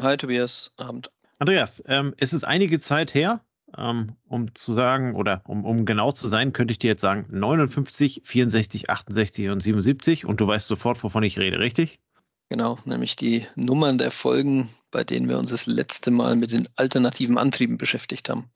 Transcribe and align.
Hi 0.00 0.16
Tobias, 0.16 0.72
Abend. 0.78 1.10
Andreas, 1.38 1.82
ähm, 1.86 2.14
es 2.16 2.32
ist 2.32 2.44
einige 2.44 2.80
Zeit 2.80 3.12
her, 3.12 3.44
ähm, 3.76 4.16
um 4.28 4.54
zu 4.54 4.72
sagen, 4.72 5.14
oder 5.14 5.42
um, 5.44 5.66
um 5.66 5.84
genau 5.84 6.10
zu 6.10 6.26
sein, 6.26 6.54
könnte 6.54 6.72
ich 6.72 6.78
dir 6.78 6.88
jetzt 6.88 7.02
sagen 7.02 7.26
59, 7.28 8.22
64, 8.24 8.88
68 8.88 9.50
und 9.50 9.60
77 9.60 10.24
und 10.24 10.40
du 10.40 10.46
weißt 10.46 10.68
sofort, 10.68 11.02
wovon 11.04 11.22
ich 11.22 11.38
rede, 11.38 11.58
richtig? 11.58 12.00
Genau, 12.48 12.78
nämlich 12.86 13.14
die 13.14 13.46
Nummern 13.56 13.98
der 13.98 14.10
Folgen, 14.10 14.70
bei 14.90 15.04
denen 15.04 15.28
wir 15.28 15.38
uns 15.38 15.50
das 15.50 15.66
letzte 15.66 16.10
Mal 16.10 16.34
mit 16.34 16.52
den 16.52 16.66
alternativen 16.76 17.36
Antrieben 17.36 17.76
beschäftigt 17.76 18.30
haben. 18.30 18.50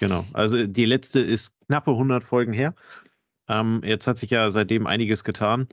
Genau, 0.00 0.26
also 0.34 0.66
die 0.66 0.84
letzte 0.84 1.20
ist 1.20 1.54
knappe 1.66 1.92
100 1.92 2.22
Folgen 2.22 2.52
her. 2.52 2.74
Ähm, 3.48 3.80
jetzt 3.84 4.06
hat 4.06 4.18
sich 4.18 4.30
ja 4.30 4.50
seitdem 4.50 4.86
einiges 4.86 5.24
getan. 5.24 5.66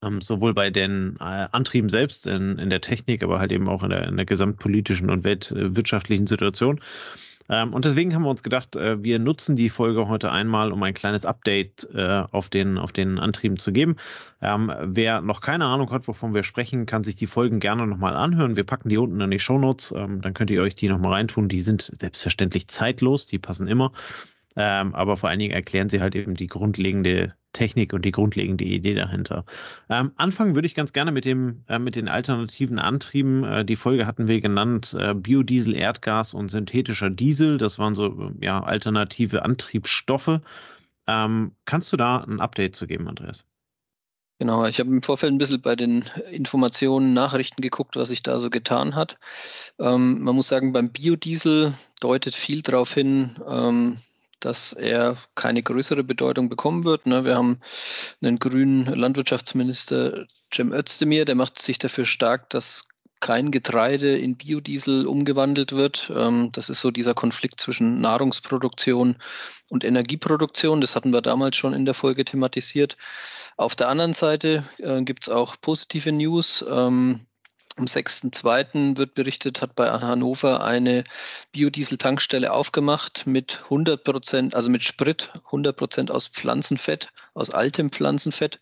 Ähm, 0.00 0.20
sowohl 0.20 0.54
bei 0.54 0.70
den 0.70 1.16
äh, 1.18 1.48
Antrieben 1.50 1.88
selbst 1.88 2.26
in, 2.26 2.58
in 2.58 2.70
der 2.70 2.80
Technik, 2.80 3.24
aber 3.24 3.40
halt 3.40 3.50
eben 3.50 3.68
auch 3.68 3.82
in 3.82 3.90
der, 3.90 4.06
in 4.06 4.16
der 4.16 4.26
gesamtpolitischen 4.26 5.10
und 5.10 5.24
weltwirtschaftlichen 5.24 6.28
Situation. 6.28 6.80
Ähm, 7.48 7.72
und 7.72 7.84
deswegen 7.84 8.14
haben 8.14 8.22
wir 8.22 8.30
uns 8.30 8.42
gedacht, 8.42 8.76
äh, 8.76 9.02
wir 9.02 9.18
nutzen 9.18 9.56
die 9.56 9.70
Folge 9.70 10.08
heute 10.08 10.30
einmal, 10.30 10.72
um 10.72 10.82
ein 10.82 10.94
kleines 10.94 11.24
Update 11.24 11.88
äh, 11.94 12.24
auf, 12.30 12.48
den, 12.48 12.78
auf 12.78 12.92
den 12.92 13.18
Antrieben 13.18 13.58
zu 13.58 13.72
geben. 13.72 13.96
Ähm, 14.42 14.72
wer 14.82 15.20
noch 15.20 15.40
keine 15.40 15.64
Ahnung 15.64 15.90
hat, 15.90 16.08
wovon 16.08 16.34
wir 16.34 16.42
sprechen, 16.42 16.86
kann 16.86 17.04
sich 17.04 17.16
die 17.16 17.26
Folgen 17.26 17.60
gerne 17.60 17.86
nochmal 17.86 18.14
anhören. 18.14 18.56
Wir 18.56 18.64
packen 18.64 18.90
die 18.90 18.98
unten 18.98 19.20
in 19.20 19.30
die 19.30 19.38
Shownotes, 19.40 19.92
ähm, 19.96 20.20
dann 20.20 20.34
könnt 20.34 20.50
ihr 20.50 20.62
euch 20.62 20.74
die 20.74 20.88
nochmal 20.88 21.12
reintun. 21.14 21.48
Die 21.48 21.60
sind 21.60 21.90
selbstverständlich 21.98 22.68
zeitlos, 22.68 23.26
die 23.26 23.38
passen 23.38 23.66
immer. 23.66 23.92
Ähm, 24.56 24.94
aber 24.94 25.16
vor 25.16 25.28
allen 25.28 25.38
Dingen 25.38 25.52
erklären 25.52 25.88
sie 25.88 26.00
halt 26.00 26.14
eben 26.14 26.34
die 26.34 26.46
grundlegende 26.46 27.34
Technik 27.52 27.92
und 27.92 28.04
die 28.04 28.12
grundlegende 28.12 28.64
Idee 28.64 28.94
dahinter. 28.94 29.44
Ähm, 29.88 30.12
anfangen 30.16 30.54
würde 30.54 30.66
ich 30.66 30.74
ganz 30.74 30.92
gerne 30.92 31.12
mit 31.12 31.24
dem 31.24 31.64
äh, 31.68 31.78
mit 31.78 31.96
den 31.96 32.08
alternativen 32.08 32.78
Antrieben. 32.78 33.44
Äh, 33.44 33.64
die 33.64 33.76
Folge 33.76 34.06
hatten 34.06 34.28
wir 34.28 34.40
genannt 34.40 34.96
äh, 34.98 35.14
Biodiesel, 35.14 35.74
Erdgas 35.74 36.34
und 36.34 36.50
synthetischer 36.50 37.10
Diesel. 37.10 37.58
Das 37.58 37.78
waren 37.78 37.94
so 37.94 38.32
ja 38.40 38.62
alternative 38.62 39.44
Antriebsstoffe. 39.44 40.40
Ähm, 41.06 41.52
kannst 41.64 41.92
du 41.92 41.96
da 41.96 42.18
ein 42.18 42.40
Update 42.40 42.76
zu 42.76 42.86
geben, 42.86 43.08
Andreas? 43.08 43.44
Genau, 44.40 44.66
ich 44.66 44.78
habe 44.78 44.90
im 44.90 45.02
Vorfeld 45.02 45.32
ein 45.32 45.38
bisschen 45.38 45.60
bei 45.60 45.74
den 45.74 46.04
Informationen, 46.30 47.12
Nachrichten 47.12 47.60
geguckt, 47.60 47.96
was 47.96 48.10
sich 48.10 48.22
da 48.22 48.38
so 48.38 48.50
getan 48.50 48.94
hat. 48.94 49.18
Ähm, 49.80 50.22
man 50.22 50.36
muss 50.36 50.46
sagen, 50.46 50.72
beim 50.72 50.90
Biodiesel 50.90 51.74
deutet 51.98 52.36
viel 52.36 52.62
darauf 52.62 52.94
hin, 52.94 53.34
ähm, 53.48 53.96
dass 54.40 54.72
er 54.72 55.16
keine 55.34 55.62
größere 55.62 56.04
Bedeutung 56.04 56.48
bekommen 56.48 56.84
wird. 56.84 57.06
Ne? 57.06 57.24
Wir 57.24 57.36
haben 57.36 57.60
einen 58.22 58.38
grünen 58.38 58.86
Landwirtschaftsminister, 58.86 60.26
Cem 60.54 60.72
Özdemir, 60.72 61.24
der 61.24 61.34
macht 61.34 61.60
sich 61.60 61.78
dafür 61.78 62.04
stark, 62.04 62.50
dass 62.50 62.88
kein 63.20 63.50
Getreide 63.50 64.16
in 64.16 64.36
Biodiesel 64.36 65.06
umgewandelt 65.06 65.72
wird. 65.72 66.10
Ähm, 66.14 66.50
das 66.52 66.70
ist 66.70 66.80
so 66.80 66.90
dieser 66.90 67.14
Konflikt 67.14 67.60
zwischen 67.60 68.00
Nahrungsproduktion 68.00 69.16
und 69.70 69.84
Energieproduktion. 69.84 70.80
Das 70.80 70.94
hatten 70.94 71.12
wir 71.12 71.20
damals 71.20 71.56
schon 71.56 71.74
in 71.74 71.84
der 71.84 71.94
Folge 71.94 72.24
thematisiert. 72.24 72.96
Auf 73.56 73.74
der 73.74 73.88
anderen 73.88 74.12
Seite 74.12 74.64
äh, 74.78 75.02
gibt 75.02 75.24
es 75.24 75.28
auch 75.28 75.56
positive 75.60 76.12
News. 76.12 76.64
Ähm, 76.68 77.26
am 77.78 77.84
6.2. 77.86 78.96
wird 78.96 79.14
berichtet, 79.14 79.62
hat 79.62 79.74
bei 79.74 79.88
Hannover 79.88 80.64
eine 80.64 81.04
Biodiesel-Tankstelle 81.52 82.52
aufgemacht 82.52 83.26
mit 83.26 83.60
100 83.64 84.02
Prozent, 84.02 84.54
also 84.54 84.70
mit 84.70 84.82
Sprit, 84.82 85.30
100 85.46 85.76
Prozent 85.76 86.10
aus 86.10 86.26
Pflanzenfett, 86.26 87.10
aus 87.34 87.50
altem 87.50 87.90
Pflanzenfett. 87.90 88.58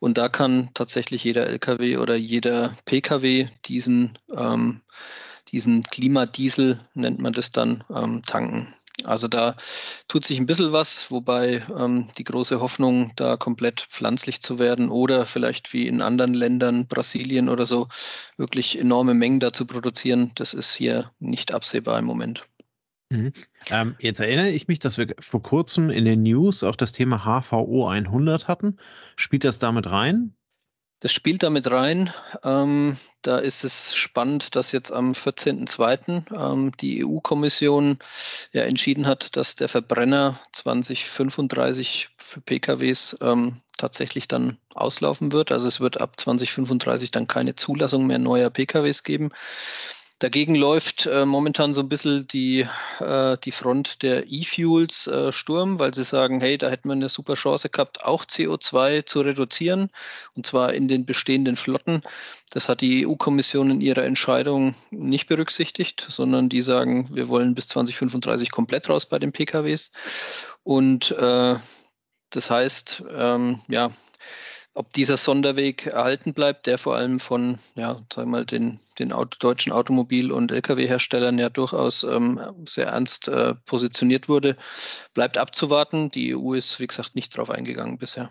Und 0.00 0.18
da 0.18 0.28
kann 0.28 0.70
tatsächlich 0.74 1.24
jeder 1.24 1.46
LKW 1.46 1.96
oder 1.96 2.14
jeder 2.14 2.72
PKW 2.84 3.48
diesen, 3.66 4.18
ähm, 4.36 4.82
diesen 5.50 5.82
Klimadiesel, 5.82 6.78
nennt 6.94 7.18
man 7.18 7.32
das 7.32 7.50
dann, 7.50 7.84
ähm, 7.94 8.22
tanken. 8.24 8.74
Also 9.04 9.28
da 9.28 9.56
tut 10.08 10.24
sich 10.24 10.38
ein 10.38 10.46
bisschen 10.46 10.72
was, 10.72 11.10
wobei 11.10 11.62
ähm, 11.76 12.08
die 12.18 12.24
große 12.24 12.60
Hoffnung, 12.60 13.12
da 13.16 13.36
komplett 13.36 13.80
pflanzlich 13.80 14.42
zu 14.42 14.58
werden 14.58 14.90
oder 14.90 15.24
vielleicht 15.24 15.72
wie 15.72 15.86
in 15.86 16.02
anderen 16.02 16.34
Ländern, 16.34 16.86
Brasilien 16.86 17.48
oder 17.48 17.64
so, 17.64 17.88
wirklich 18.36 18.78
enorme 18.78 19.14
Mengen 19.14 19.40
da 19.40 19.52
zu 19.52 19.66
produzieren, 19.66 20.32
das 20.34 20.52
ist 20.52 20.74
hier 20.74 21.12
nicht 21.20 21.54
absehbar 21.54 21.98
im 21.98 22.06
Moment. 22.06 22.44
Mhm. 23.10 23.32
Ähm, 23.70 23.94
jetzt 24.00 24.20
erinnere 24.20 24.50
ich 24.50 24.68
mich, 24.68 24.80
dass 24.80 24.98
wir 24.98 25.14
vor 25.20 25.42
kurzem 25.42 25.90
in 25.90 26.04
den 26.04 26.22
News 26.22 26.62
auch 26.62 26.76
das 26.76 26.92
Thema 26.92 27.20
HVO 27.20 27.88
100 27.88 28.48
hatten. 28.48 28.76
Spielt 29.16 29.44
das 29.44 29.58
damit 29.58 29.90
rein? 29.90 30.34
Das 31.00 31.12
spielt 31.12 31.44
damit 31.44 31.70
rein. 31.70 32.12
Ähm, 32.42 32.96
da 33.22 33.38
ist 33.38 33.62
es 33.62 33.94
spannend, 33.94 34.56
dass 34.56 34.72
jetzt 34.72 34.92
am 34.92 35.12
14.02. 35.12 36.34
Ähm, 36.36 36.72
die 36.80 37.04
EU-Kommission 37.04 37.98
ja 38.52 38.62
entschieden 38.62 39.06
hat, 39.06 39.36
dass 39.36 39.54
der 39.54 39.68
Verbrenner 39.68 40.40
2035 40.52 42.08
für 42.16 42.40
PKWs 42.40 43.16
ähm, 43.20 43.60
tatsächlich 43.76 44.26
dann 44.26 44.58
auslaufen 44.74 45.30
wird. 45.30 45.52
Also 45.52 45.68
es 45.68 45.80
wird 45.80 46.00
ab 46.00 46.18
2035 46.18 47.12
dann 47.12 47.28
keine 47.28 47.54
Zulassung 47.54 48.06
mehr 48.06 48.18
neuer 48.18 48.50
PKWs 48.50 49.04
geben. 49.04 49.30
Dagegen 50.20 50.56
läuft 50.56 51.06
äh, 51.06 51.24
momentan 51.24 51.74
so 51.74 51.80
ein 51.80 51.88
bisschen 51.88 52.26
die, 52.26 52.66
äh, 52.98 53.36
die 53.44 53.52
Front 53.52 54.02
der 54.02 54.24
E-Fuels 54.28 55.06
äh, 55.06 55.32
Sturm, 55.32 55.78
weil 55.78 55.94
sie 55.94 56.02
sagen, 56.02 56.40
hey, 56.40 56.58
da 56.58 56.68
hätten 56.68 56.88
wir 56.88 56.94
eine 56.94 57.08
super 57.08 57.34
Chance 57.34 57.68
gehabt, 57.68 58.04
auch 58.04 58.24
CO2 58.24 59.06
zu 59.06 59.20
reduzieren, 59.20 59.90
und 60.34 60.44
zwar 60.44 60.74
in 60.74 60.88
den 60.88 61.06
bestehenden 61.06 61.54
Flotten. 61.54 62.02
Das 62.50 62.68
hat 62.68 62.80
die 62.80 63.06
EU-Kommission 63.06 63.70
in 63.70 63.80
ihrer 63.80 64.04
Entscheidung 64.04 64.74
nicht 64.90 65.28
berücksichtigt, 65.28 66.04
sondern 66.08 66.48
die 66.48 66.62
sagen, 66.62 67.08
wir 67.14 67.28
wollen 67.28 67.54
bis 67.54 67.68
2035 67.68 68.50
komplett 68.50 68.88
raus 68.88 69.06
bei 69.06 69.20
den 69.20 69.30
PKWs. 69.30 69.92
Und 70.64 71.12
äh, 71.12 71.54
das 72.30 72.50
heißt, 72.50 73.04
ähm, 73.14 73.60
ja, 73.68 73.90
ob 74.78 74.92
dieser 74.92 75.16
Sonderweg 75.16 75.86
erhalten 75.86 76.32
bleibt, 76.32 76.68
der 76.68 76.78
vor 76.78 76.94
allem 76.94 77.18
von, 77.18 77.58
ja, 77.74 77.94
sagen 78.12 78.30
wir 78.30 78.38
mal, 78.38 78.46
den, 78.46 78.78
den 79.00 79.12
Auto, 79.12 79.36
deutschen 79.40 79.72
Automobil- 79.72 80.30
und 80.30 80.52
Lkw-Herstellern 80.52 81.36
ja 81.36 81.48
durchaus 81.48 82.04
ähm, 82.04 82.40
sehr 82.64 82.86
ernst 82.86 83.26
äh, 83.26 83.56
positioniert 83.66 84.28
wurde, 84.28 84.56
bleibt 85.14 85.36
abzuwarten. 85.36 86.12
Die 86.12 86.36
EU 86.36 86.54
ist, 86.54 86.78
wie 86.78 86.86
gesagt, 86.86 87.16
nicht 87.16 87.36
drauf 87.36 87.50
eingegangen 87.50 87.98
bisher. 87.98 88.30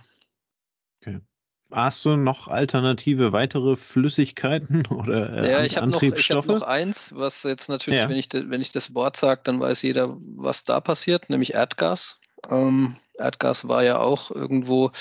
Okay. 1.01 1.19
Hast 1.69 2.05
du 2.05 2.15
noch 2.15 2.47
alternative 2.47 3.33
weitere 3.33 3.75
Flüssigkeiten 3.75 4.85
oder 4.89 5.43
äh, 5.43 5.51
ja, 5.51 5.65
ich 5.65 5.75
habe 5.75 5.87
noch, 5.87 6.01
hab 6.01 6.45
noch 6.45 6.61
eins, 6.61 7.13
was 7.13 7.43
jetzt 7.43 7.67
natürlich, 7.67 7.99
ja. 7.99 8.07
wenn, 8.07 8.15
ich 8.15 8.29
wenn 8.31 8.61
ich 8.61 8.71
das 8.71 8.95
Wort 8.95 9.17
sage, 9.17 9.41
dann 9.43 9.59
weiß 9.59 9.81
jeder, 9.81 10.15
was 10.17 10.63
da 10.63 10.79
passiert, 10.79 11.29
nämlich 11.29 11.55
Erdgas. 11.55 12.21
Ähm, 12.49 12.95
Erdgas 13.17 13.67
war 13.67 13.83
ja 13.83 13.99
auch 13.99 14.31
irgendwo 14.31 14.91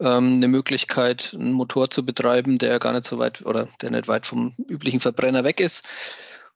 ähm, 0.00 0.34
eine 0.34 0.48
Möglichkeit, 0.48 1.34
einen 1.34 1.52
Motor 1.52 1.90
zu 1.90 2.04
betreiben, 2.04 2.58
der 2.58 2.78
gar 2.78 2.92
nicht 2.92 3.06
so 3.06 3.18
weit 3.18 3.44
oder 3.44 3.68
der 3.82 3.90
nicht 3.90 4.08
weit 4.08 4.26
vom 4.26 4.54
üblichen 4.68 5.00
Verbrenner 5.00 5.44
weg 5.44 5.60
ist. 5.60 5.86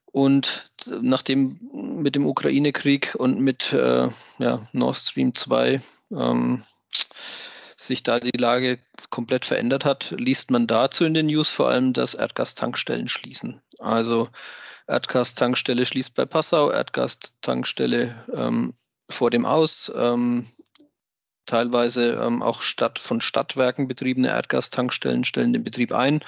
Und 0.05 0.71
nachdem 1.01 1.59
mit 1.73 2.15
dem 2.15 2.25
Ukraine-Krieg 2.25 3.15
und 3.15 3.39
mit 3.39 3.73
äh, 3.73 4.09
ja, 4.39 4.67
Nord 4.71 4.97
Stream 4.97 5.35
2 5.35 5.81
ähm, 6.11 6.63
sich 7.75 8.01
da 8.03 8.19
die 8.19 8.37
Lage 8.37 8.79
komplett 9.09 9.45
verändert 9.45 9.83
hat, 9.83 10.15
liest 10.17 10.51
man 10.51 10.67
dazu 10.67 11.03
in 11.03 11.13
den 11.13 11.27
News 11.27 11.49
vor 11.49 11.69
allem, 11.69 11.93
dass 11.93 12.13
Erdgastankstellen 12.13 13.09
schließen. 13.09 13.61
Also 13.77 14.29
Erdgastankstelle 14.87 15.85
schließt 15.85 16.15
bei 16.15 16.25
Passau, 16.25 16.71
Erdgastankstelle 16.71 18.15
ähm, 18.33 18.73
vor 19.09 19.29
dem 19.29 19.45
Aus, 19.45 19.91
ähm, 19.95 20.47
teilweise 21.45 22.13
ähm, 22.15 22.41
auch 22.41 22.61
Stadt, 22.61 22.99
von 22.99 23.21
Stadtwerken 23.21 23.87
betriebene 23.87 24.29
Erdgastankstellen 24.29 25.23
stellen 25.23 25.53
den 25.53 25.63
Betrieb 25.63 25.91
ein. 25.91 26.23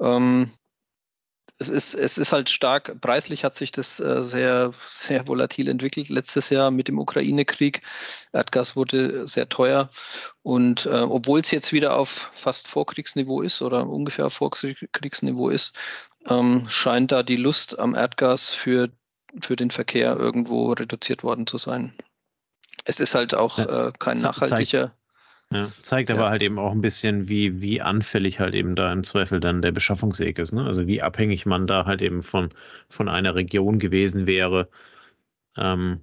Ähm, 0.00 0.50
es 1.58 1.68
ist, 1.68 1.94
es 1.94 2.18
ist 2.18 2.32
halt 2.32 2.50
stark, 2.50 3.00
preislich 3.00 3.44
hat 3.44 3.54
sich 3.54 3.70
das 3.70 4.00
äh, 4.00 4.22
sehr, 4.22 4.72
sehr 4.88 5.28
volatil 5.28 5.68
entwickelt 5.68 6.08
letztes 6.08 6.50
Jahr 6.50 6.70
mit 6.70 6.88
dem 6.88 6.98
Ukraine-Krieg. 6.98 7.82
Erdgas 8.32 8.74
wurde 8.74 9.26
sehr 9.28 9.48
teuer 9.48 9.88
und 10.42 10.86
äh, 10.86 10.90
obwohl 10.90 11.40
es 11.40 11.50
jetzt 11.50 11.72
wieder 11.72 11.96
auf 11.96 12.30
fast 12.32 12.66
Vorkriegsniveau 12.66 13.42
ist 13.42 13.62
oder 13.62 13.86
ungefähr 13.86 14.26
auf 14.26 14.34
Vorkriegsniveau 14.34 15.50
ist, 15.50 15.76
ähm, 16.28 16.68
scheint 16.68 17.12
da 17.12 17.22
die 17.22 17.36
Lust 17.36 17.78
am 17.78 17.94
Erdgas 17.94 18.50
für, 18.50 18.88
für 19.40 19.56
den 19.56 19.70
Verkehr 19.70 20.16
irgendwo 20.16 20.72
reduziert 20.72 21.22
worden 21.22 21.46
zu 21.46 21.58
sein. 21.58 21.92
Es 22.84 23.00
ist 23.00 23.14
halt 23.14 23.34
auch 23.34 23.58
äh, 23.58 23.92
kein 23.98 24.18
nachhaltiger. 24.18 24.92
Ja, 25.52 25.70
zeigt 25.82 26.10
aber 26.10 26.22
ja. 26.22 26.30
halt 26.30 26.42
eben 26.42 26.58
auch 26.58 26.72
ein 26.72 26.80
bisschen, 26.80 27.28
wie, 27.28 27.60
wie 27.60 27.82
anfällig 27.82 28.40
halt 28.40 28.54
eben 28.54 28.74
da 28.74 28.90
im 28.90 29.04
Zweifel 29.04 29.38
dann 29.38 29.60
der 29.60 29.72
Beschaffungsweg 29.72 30.38
ist. 30.38 30.52
Ne? 30.52 30.64
Also 30.64 30.86
wie 30.86 31.02
abhängig 31.02 31.44
man 31.44 31.66
da 31.66 31.84
halt 31.84 32.00
eben 32.00 32.22
von, 32.22 32.50
von 32.88 33.08
einer 33.08 33.34
Region 33.34 33.78
gewesen 33.78 34.26
wäre. 34.26 34.68
Ähm, 35.56 36.00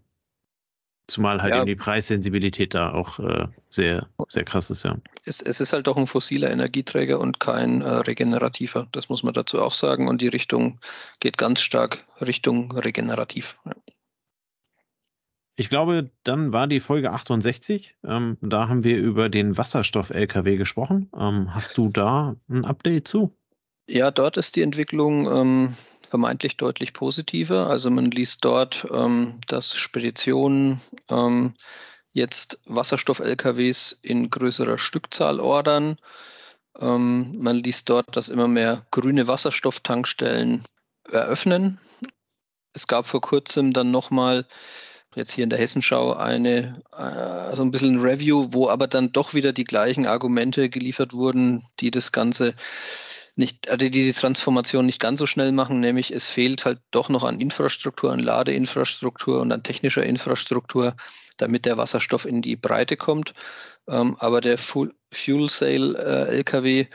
zumal 1.10 1.42
halt 1.42 1.52
ja. 1.52 1.58
eben 1.58 1.68
die 1.68 1.76
Preissensibilität 1.76 2.74
da 2.74 2.94
auch 2.94 3.20
äh, 3.20 3.48
sehr, 3.70 4.08
sehr 4.30 4.44
krass 4.44 4.70
ist, 4.70 4.84
ja. 4.84 4.98
Es, 5.26 5.42
es, 5.42 5.60
ist 5.60 5.74
halt 5.74 5.88
doch 5.88 5.98
ein 5.98 6.08
fossiler 6.08 6.52
Energieträger 6.52 7.20
und 7.20 7.40
kein 7.40 7.82
äh, 7.82 7.90
regenerativer. 7.90 8.88
Das 8.92 9.10
muss 9.10 9.24
man 9.24 9.34
dazu 9.34 9.62
auch 9.62 9.74
sagen. 9.74 10.08
Und 10.08 10.22
die 10.22 10.28
Richtung 10.28 10.80
geht 11.20 11.38
ganz 11.38 11.62
stark 11.62 12.06
Richtung 12.22 12.72
regenerativ. 12.72 13.58
Ja. 13.66 13.74
Ich 15.60 15.68
glaube, 15.68 16.10
dann 16.24 16.54
war 16.54 16.68
die 16.68 16.80
Folge 16.80 17.12
68. 17.12 17.94
Ähm, 18.06 18.38
da 18.40 18.70
haben 18.70 18.86
wir 18.86 18.98
über 18.98 19.28
den 19.28 19.58
Wasserstoff-LKW 19.58 20.56
gesprochen. 20.56 21.10
Ähm, 21.14 21.54
hast 21.54 21.78
du 21.78 21.90
da 21.90 22.38
ein 22.48 22.64
Update 22.64 23.10
zu? 23.10 23.36
Ja, 23.86 24.10
dort 24.10 24.38
ist 24.38 24.56
die 24.56 24.62
Entwicklung 24.62 25.28
ähm, 25.30 25.76
vermeintlich 26.10 26.58
deutlich 26.58 26.94
positiver. 26.94 27.68
Also 27.68 27.92
man 27.92 28.06
liest 28.06 28.44
dort, 28.44 28.88
ähm, 28.92 29.40
dass 29.48 29.76
Speditionen 29.76 30.82
ähm, 31.10 31.54
jetzt 32.12 32.60
Wasserstoff-LKWs 32.66 34.00
in 34.02 34.30
größerer 34.30 34.80
Stückzahl 34.80 35.40
ordern. 35.40 35.98
Ähm, 36.80 37.36
man 37.38 37.58
liest 37.58 37.90
dort, 37.90 38.16
dass 38.16 38.30
immer 38.30 38.48
mehr 38.48 38.86
grüne 38.92 39.28
Wasserstofftankstellen 39.28 40.64
eröffnen. 41.10 41.80
Es 42.74 42.88
gab 42.88 43.06
vor 43.06 43.22
kurzem 43.22 43.74
dann 43.74 43.92
nochmal 43.92 44.46
jetzt 45.16 45.32
hier 45.32 45.44
in 45.44 45.50
der 45.50 45.60
Hessenschau 45.60 46.14
eine, 46.14 46.82
äh, 46.98 47.56
so 47.56 47.64
ein 47.64 47.72
bisschen 47.72 47.96
ein 47.96 48.02
Review, 48.02 48.48
wo 48.52 48.70
aber 48.70 48.88
dann 48.88 49.12
doch 49.12 49.34
wieder 49.34 49.54
die 49.54 49.64
gleichen 49.64 50.06
Argumente 50.06 50.70
geliefert 50.70 51.14
wurden, 51.14 51.68
die 51.80 51.92
das 51.92 52.12
Ganze 52.12 52.54
nicht, 53.40 53.70
also 53.70 53.78
die 53.78 53.90
die 53.90 54.14
Transformation 54.14 54.86
nicht 54.86 55.00
ganz 55.00 55.20
so 55.20 55.26
schnell 55.26 55.52
machen, 55.52 55.80
nämlich 55.80 56.12
es 56.12 56.28
fehlt 56.28 56.66
halt 56.66 56.80
doch 56.92 57.10
noch 57.10 57.24
an 57.24 57.40
Infrastruktur, 57.40 58.12
an 58.12 58.20
Ladeinfrastruktur 58.20 59.42
und 59.42 59.52
an 59.52 59.64
technischer 59.64 60.04
Infrastruktur, 60.04 60.96
damit 61.38 61.66
der 61.66 61.78
Wasserstoff 61.78 62.26
in 62.26 62.42
die 62.42 62.58
Breite 62.58 62.98
kommt. 62.98 63.34
Ähm, 63.88 64.18
aber 64.20 64.42
der 64.42 64.58
Fuel 64.58 64.94
Cell 65.50 65.96
äh, 65.96 66.36
LKW 66.36 66.88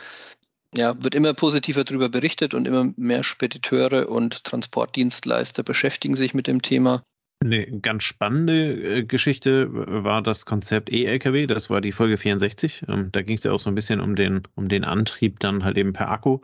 ja, 0.77 0.95
wird 1.03 1.15
immer 1.15 1.33
positiver 1.33 1.83
darüber 1.83 2.09
berichtet 2.09 2.53
und 2.53 2.67
immer 2.67 2.93
mehr 2.95 3.23
Spediteure 3.23 4.07
und 4.07 4.43
Transportdienstleister 4.43 5.63
beschäftigen 5.63 6.15
sich 6.15 6.33
mit 6.33 6.47
dem 6.47 6.61
Thema. 6.61 7.03
Eine 7.45 7.79
ganz 7.79 8.03
spannende 8.03 8.97
äh, 8.99 9.03
Geschichte 9.03 9.67
war 9.71 10.23
das 10.23 10.45
Konzept 10.47 10.91
E-LKW, 10.91 11.45
das 11.45 11.69
war 11.69 11.79
die 11.79 11.91
Folge 11.91 12.17
64. 12.17 12.85
Ähm, 12.87 13.11
da 13.11 13.21
ging 13.21 13.37
es 13.37 13.43
ja 13.43 13.51
auch 13.51 13.59
so 13.59 13.69
ein 13.69 13.75
bisschen 13.75 14.01
um 14.01 14.15
den, 14.15 14.41
um 14.55 14.67
den 14.67 14.83
Antrieb 14.83 15.39
dann 15.39 15.63
halt 15.63 15.77
eben 15.77 15.93
per 15.93 16.09
Akku. 16.09 16.39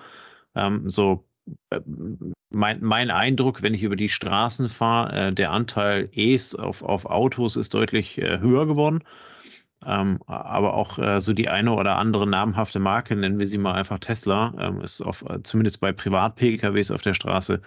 Ähm, 0.53 0.87
so 0.89 1.25
äh, 1.71 1.81
mein, 2.51 2.83
mein 2.83 3.09
Eindruck, 3.09 3.63
wenn 3.63 3.73
ich 3.73 3.81
über 3.81 3.95
die 3.95 4.09
Straßen 4.09 4.69
fahre, 4.69 5.29
äh, 5.29 5.33
der 5.33 5.51
Anteil 5.51 6.09
E's 6.13 6.53
auf, 6.53 6.83
auf 6.83 7.05
Autos 7.07 7.55
ist 7.55 7.73
deutlich 7.73 8.17
höher 8.17 8.67
geworden. 8.67 9.03
Ähm, 9.83 10.19
aber 10.27 10.75
auch 10.75 10.99
so 11.21 11.33
die 11.33 11.49
eine 11.49 11.71
oder 11.73 11.95
andere 11.95 12.27
namhafte 12.27 12.77
Marke, 12.79 13.15
nennen 13.15 13.39
wir 13.39 13.47
sie 13.47 13.57
mal 13.57 13.73
einfach 13.73 13.97
Tesla, 13.97 14.53
ist 14.83 15.01
auf, 15.01 15.25
zumindest 15.41 15.79
bei 15.79 15.91
Privat-PKWs 15.91 16.91
auf 16.91 17.01
der 17.01 17.15
Straße 17.15 17.61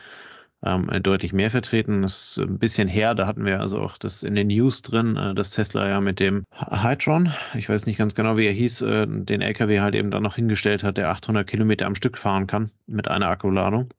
ähm, 0.65 0.89
deutlich 1.03 1.33
mehr 1.33 1.51
vertreten. 1.51 2.03
Das 2.03 2.37
ist 2.37 2.39
ein 2.39 2.59
bisschen 2.59 2.89
her, 2.89 3.15
da 3.15 3.27
hatten 3.27 3.45
wir 3.45 3.61
also 3.61 3.81
auch 3.81 3.99
das 3.99 4.23
in 4.23 4.35
den 4.35 4.49
News 4.49 4.83
drin, 4.83 5.17
äh, 5.17 5.35
dass 5.35 5.51
Tesla 5.51 5.89
ja 5.89 6.01
mit 6.01 6.21
dem 6.21 6.45
Hydron, 6.53 7.33
ich 7.55 7.69
weiß 7.69 7.87
nicht 7.87 7.99
ganz 7.99 8.15
genau, 8.15 8.37
wie 8.37 8.47
er 8.47 8.53
hieß, 8.53 8.83
äh, 8.83 9.07
den 9.07 9.41
LKW 9.41 9.81
halt 9.81 9.95
eben 9.95 10.11
dann 10.11 10.23
noch 10.23 10.37
hingestellt 10.37 10.83
hat, 10.85 10.97
der 10.97 11.11
800 11.11 11.47
Kilometer 11.47 11.87
am 11.87 11.95
Stück 11.95 12.19
fahren 12.19 12.47
kann 12.47 12.71
mit 12.87 13.09
einer 13.09 13.29
Akkuladung. 13.29 13.93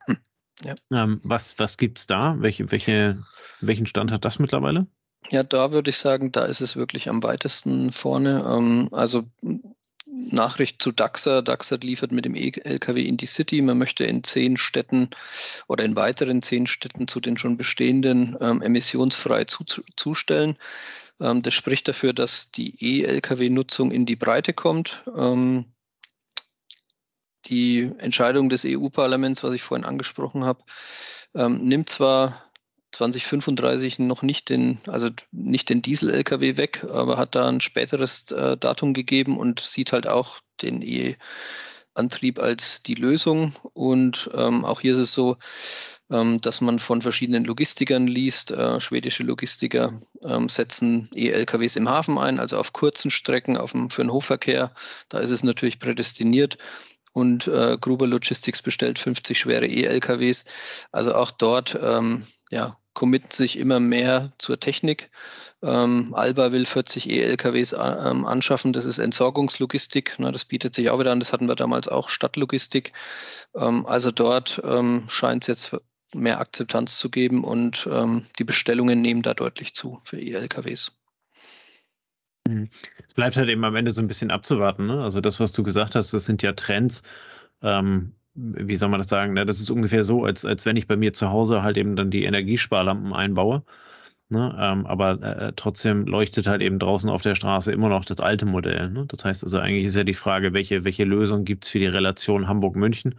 Ja. 0.64 0.76
Ähm, 0.92 1.20
was 1.24 1.60
was 1.60 1.78
gibt 1.78 1.98
es 1.98 2.08
da? 2.08 2.38
Welche, 2.40 2.72
welche, 2.72 3.18
welchen 3.60 3.86
Stand 3.86 4.12
hat 4.12 4.24
das 4.24 4.40
mittlerweile? 4.40 4.88
Ja, 5.32 5.44
da 5.44 5.74
würde 5.74 5.90
ich 5.90 5.98
sagen, 5.98 6.32
da 6.32 6.46
ist 6.46 6.62
es 6.62 6.76
wirklich 6.76 7.10
am 7.10 7.24
weitesten 7.24 7.92
vorne. 7.92 8.46
Ähm, 8.48 8.90
also 8.92 9.24
Nachricht 10.16 10.82
zu 10.82 10.92
Daxa. 10.92 11.42
Daxa 11.42 11.78
liefert 11.82 12.12
mit 12.12 12.26
dem 12.26 12.36
LKW 12.36 13.04
in 13.04 13.18
die 13.18 13.26
City. 13.26 13.62
Man 13.62 13.78
möchte 13.78 14.06
in 14.06 14.24
zehn 14.24 14.58
Städten 14.58 15.10
oder 15.68 15.84
in 15.84 15.96
weiteren 15.96 16.42
zehn 16.42 16.68
Städten 16.68 17.08
zu 17.08 17.20
den 17.20 17.38
schon 17.38 17.58
bestehenden 17.58 18.38
ähm, 18.40 18.62
emissionsfrei 18.62 19.44
zu, 19.46 19.64
zustellen. 19.96 20.58
Ähm, 21.20 21.42
das 21.42 21.54
spricht 21.54 21.88
dafür, 21.88 22.14
dass 22.14 22.52
die 22.52 22.76
E-Lkw-Nutzung 22.80 23.92
in 23.92 24.06
die 24.06 24.16
Breite 24.16 24.54
kommt. 24.54 25.04
Ähm, 25.16 25.66
die 27.46 27.92
Entscheidung 28.00 28.50
des 28.50 28.66
EU-Parlaments, 28.66 29.44
was 29.44 29.54
ich 29.54 29.62
vorhin 29.62 29.86
angesprochen 29.86 30.46
habe, 30.46 30.64
ähm, 31.36 31.64
nimmt 31.64 31.90
zwar 31.90 32.45
2035 32.96 34.00
noch 34.00 34.22
nicht 34.22 34.50
den, 34.50 34.80
also 34.88 35.10
nicht 35.32 35.70
den 35.70 35.82
Diesel-LKW 35.82 36.58
weg, 36.58 36.86
aber 36.90 37.18
hat 37.18 37.36
da 37.36 37.48
ein 37.48 37.60
späteres 37.62 38.32
äh, 38.32 38.58
Datum 38.58 38.94
gegeben 38.94 39.38
und 39.38 39.60
sieht 39.60 39.92
halt 39.92 40.08
auch 40.08 40.40
den 40.62 40.82
E-Antrieb 40.82 42.40
als 42.40 42.84
die 42.84 42.96
Lösung. 42.96 43.54
Und 43.74 44.30
ähm, 44.34 44.64
auch 44.64 44.80
hier 44.80 44.94
ist 44.94 45.00
es 45.00 45.12
so, 45.12 45.36
ähm, 46.10 46.40
dass 46.40 46.62
man 46.62 46.80
von 46.80 47.02
verschiedenen 47.02 47.44
Logistikern 47.44 48.08
liest. 48.08 48.52
Äh, 48.52 48.80
schwedische 48.80 49.24
Logistiker 49.24 50.00
ähm, 50.24 50.48
setzen 50.48 51.10
E-LKWs 51.14 51.76
im 51.76 51.90
Hafen 51.90 52.18
ein, 52.18 52.40
also 52.40 52.58
auf 52.58 52.72
kurzen 52.72 53.12
Strecken 53.12 53.58
auf 53.58 53.74
dem, 53.74 53.90
für 53.90 54.04
den 54.04 54.12
Hochverkehr. 54.12 54.74
Da 55.10 55.20
ist 55.20 55.32
es 55.32 55.44
natürlich 55.44 55.80
prädestiniert 55.80 56.58
und 57.12 57.48
äh, 57.48 57.78
Gruber 57.80 58.08
Logistics 58.08 58.62
bestellt 58.62 59.00
50 59.00 59.38
schwere 59.38 59.68
E-LKWs. 59.68 60.46
Also 60.94 61.14
auch 61.14 61.32
dort 61.32 61.78
ähm, 61.82 62.26
ja, 62.52 62.78
committen 62.96 63.30
sich 63.32 63.60
immer 63.60 63.80
mehr 63.80 64.34
zur 64.40 64.60
Technik. 64.60 65.12
Ähm, 65.62 66.14
Alba 66.16 66.52
will 66.52 66.66
40 66.66 67.10
E-LKWs 67.10 67.74
ähm, 67.74 68.26
anschaffen. 68.26 68.74
Das 68.74 68.86
ist 68.86 68.98
Entsorgungslogistik. 68.98 70.18
Ne, 70.18 70.32
das 70.32 70.46
bietet 70.46 70.74
sich 70.74 70.90
auch 70.90 71.00
wieder 71.00 71.12
an. 71.12 71.20
Das 71.20 71.32
hatten 71.32 71.48
wir 71.48 71.56
damals 71.56 71.88
auch 71.88 72.10
Stadtlogistik. 72.10 72.94
Ähm, 73.54 73.86
also 73.86 74.12
dort 74.12 74.62
ähm, 74.66 75.04
scheint 75.08 75.44
es 75.44 75.48
jetzt 75.48 75.82
mehr 76.14 76.40
Akzeptanz 76.40 76.98
zu 76.98 77.10
geben 77.10 77.44
und 77.44 77.88
ähm, 77.92 78.24
die 78.40 78.44
Bestellungen 78.44 79.02
nehmen 79.02 79.22
da 79.22 79.34
deutlich 79.34 79.76
zu 79.76 80.00
für 80.04 80.20
E-LKWs. 80.20 80.92
Mhm. 82.48 82.70
Es 83.08 83.14
bleibt 83.14 83.38
halt 83.38 83.50
eben 83.50 83.64
am 83.64 83.76
Ende 83.76 83.92
so 83.92 84.02
ein 84.02 84.08
bisschen 84.08 84.32
abzuwarten. 84.32 84.88
Ne? 84.88 85.04
Also 85.04 85.22
das, 85.22 85.40
was 85.40 85.52
du 85.52 85.64
gesagt 85.64 85.96
hast, 85.96 86.14
das 86.14 86.26
sind 86.26 86.42
ja 86.42 86.54
Trends. 86.54 87.04
Ähm, 87.62 88.16
wie 88.36 88.76
soll 88.76 88.90
man 88.90 89.00
das 89.00 89.10
sagen? 89.10 89.34
Ne? 89.34 89.46
Das 89.46 89.60
ist 89.60 89.70
ungefähr 89.70 90.04
so, 90.04 90.26
als, 90.26 90.46
als 90.46 90.66
wenn 90.66 90.76
ich 90.76 90.88
bei 90.88 90.98
mir 90.98 91.14
zu 91.14 91.30
Hause 91.30 91.64
halt 91.64 91.78
eben 91.78 91.96
dann 91.96 92.12
die 92.12 92.26
Energiesparlampen 92.26 93.14
einbaue. 93.14 93.64
Ne? 94.30 94.56
Ähm, 94.60 94.86
aber 94.86 95.22
äh, 95.22 95.54
trotzdem 95.56 96.06
leuchtet 96.06 96.48
halt 96.48 96.62
eben 96.62 96.80
draußen 96.80 97.10
auf 97.10 97.22
der 97.22 97.36
Straße 97.36 97.72
immer 97.72 97.90
noch 97.90 98.06
das 98.06 98.20
alte 98.20 98.46
Modell. 98.46 98.90
Ne? 98.90 99.06
Das 99.08 99.24
heißt 99.24 99.44
also, 99.44 99.60
eigentlich 99.60 99.86
ist 99.86 99.96
ja 99.96 100.04
die 100.04 100.14
Frage, 100.14 100.54
welche, 100.54 100.84
welche 100.84 101.06
Lösung 101.06 101.46
gibt 101.46 101.66
es 101.66 101.70
für 101.70 101.80
die 101.80 101.86
Relation 101.86 102.48
Hamburg-München 102.48 103.16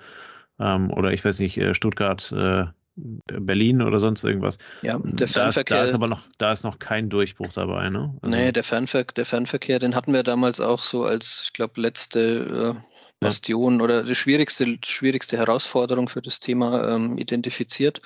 ähm, 0.59 0.91
oder 0.91 1.13
ich 1.13 1.25
weiß 1.25 1.39
nicht, 1.39 1.57
äh, 1.59 1.75
Stuttgart, 1.75 2.33
äh, 2.33 2.67
Berlin 2.97 3.83
oder 3.83 4.01
sonst 4.01 4.25
irgendwas. 4.25 4.59
Ja, 4.83 4.99
der 5.03 5.29
Fernverkehr. 5.29 5.77
Da 5.77 5.85
ist, 5.85 5.91
da 5.91 5.91
ist 5.91 5.95
aber 5.95 6.09
noch, 6.09 6.23
da 6.39 6.53
ist 6.53 6.65
noch 6.65 6.79
kein 6.79 7.11
Durchbruch 7.11 7.53
dabei, 7.53 7.91
ne? 7.91 8.17
Also, 8.23 8.35
nee, 8.35 8.53
der, 8.53 8.65
Fernver 8.65 9.05
der 9.05 9.27
Fernverkehr, 9.27 9.79
den 9.79 9.95
hatten 9.95 10.15
wir 10.15 10.23
damals 10.23 10.61
auch 10.61 10.83
so 10.83 11.05
als, 11.05 11.43
ich 11.45 11.53
glaube, 11.53 11.81
letzte 11.81 12.75
äh, 12.75 12.96
Bastion 13.21 13.81
oder 13.81 14.03
die 14.03 14.15
schwierigste, 14.15 14.79
schwierigste 14.85 15.37
Herausforderung 15.37 16.09
für 16.09 16.23
das 16.23 16.41
Thema 16.41 16.95
ähm, 16.95 17.19
identifiziert. 17.19 18.03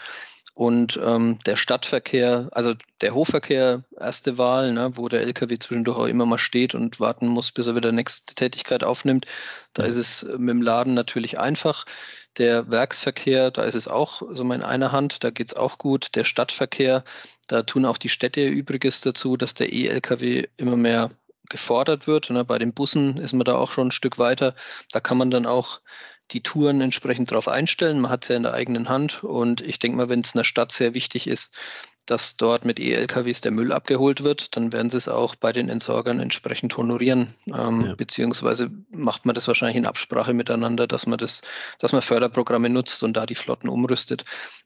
Und 0.55 1.01
ähm, 1.03 1.39
der 1.47 1.57
Stadtverkehr, 1.57 2.49
also 2.53 2.75
der 3.01 3.15
Hochverkehr, 3.15 3.83
erste 3.99 4.37
Wahl, 4.37 4.73
ne, 4.73 4.91
wo 4.95 5.09
der 5.09 5.23
LKW 5.23 5.59
zwischendurch 5.59 5.97
auch 5.97 6.07
immer 6.07 6.27
mal 6.27 6.39
steht 6.39 6.75
und 6.75 7.01
warten 7.01 7.29
muss, 7.29 7.51
bis 7.51 7.67
er 7.67 7.77
wieder 7.77 7.93
nächste 7.93 8.35
Tätigkeit 8.35 8.85
aufnimmt. 8.85 9.27
Da 9.73 9.85
ist 9.85 9.97
es 9.97 10.23
mit 10.37 10.51
dem 10.51 10.61
Laden 10.61 10.93
natürlich 10.93 11.39
einfach. 11.39 11.87
Der 12.37 12.71
Werksverkehr, 12.71 13.51
da 13.51 13.63
ist 13.63 13.75
es 13.75 13.89
auch 13.89 14.23
so 14.33 14.45
mal 14.45 14.57
in 14.57 14.63
einer 14.63 14.93
Hand, 14.93 15.25
da 15.25 15.31
geht 15.31 15.49
es 15.49 15.55
auch 15.55 15.79
gut. 15.79 16.15
Der 16.15 16.25
Stadtverkehr, 16.25 17.05
da 17.49 17.63
tun 17.63 17.87
auch 17.87 17.99
die 17.99 18.09
Städte 18.09 18.41
ihr 18.41 18.51
Übriges 18.51 19.01
dazu, 19.01 19.37
dass 19.37 19.55
der 19.55 19.73
E-Lkw 19.73 20.47
immer 20.59 20.77
mehr 20.77 21.11
gefordert 21.51 22.07
wird. 22.07 22.31
Ne? 22.31 22.45
Bei 22.45 22.59
den 22.59 22.73
Bussen 22.73 23.19
ist 23.19 23.33
man 23.33 23.45
da 23.45 23.57
auch 23.57 23.71
schon 23.71 23.89
ein 23.89 23.93
Stück 23.93 24.19
weiter. 24.19 24.55
Da 24.93 25.01
kann 25.01 25.19
man 25.19 25.31
dann 25.31 25.47
auch 25.47 25.81
die 26.31 26.43
Touren 26.43 26.81
entsprechend 26.81 27.31
darauf 27.31 27.49
einstellen. 27.49 28.01
Man 28.01 28.11
hat 28.11 28.25
es 28.25 28.29
ja 28.29 28.37
in 28.37 28.45
der 28.45 28.55
eigenen 28.55 28.89
Hand. 28.89 29.25
Und 29.25 29.61
ich 29.61 29.79
denke 29.79 29.97
mal, 29.97 30.09
wenn 30.09 30.21
es 30.21 30.35
einer 30.35 30.45
Stadt 30.45 30.73
sehr 30.73 30.95
wichtig 30.95 31.27
ist, 31.27 31.55
dass 32.07 32.37
dort 32.37 32.65
mit 32.65 32.81
E-LKWs 32.81 33.41
der 33.41 33.53
Müll 33.53 33.73
abgeholt 33.73 34.25
wird, 34.25 34.57
dann 34.57 34.73
werden 34.73 34.91
sie 34.91 34.97
es 34.97 35.07
auch 35.07 35.37
bei 35.37 35.53
den 35.53 35.69
Entsorgern 35.69 36.19
entsprechend 36.19 36.77
honorieren. 36.77 37.33
Ähm, 37.47 37.87
ja. 37.87 37.95
Beziehungsweise 37.95 38.71
macht 38.91 39.27
man 39.27 39.35
das 39.35 39.47
wahrscheinlich 39.47 39.77
in 39.77 39.87
Absprache 39.87 40.35
miteinander, 40.35 40.89
dass 40.89 41.07
man 41.07 41.19
das, 41.19 41.43
dass 41.79 41.93
man 41.93 42.03
Förderprogramme 42.03 42.69
nutzt 42.69 43.05
und 43.05 43.17
da 43.17 43.27
die 43.27 43.37
Flotten 43.37 43.69
umrüstet. 43.69 44.25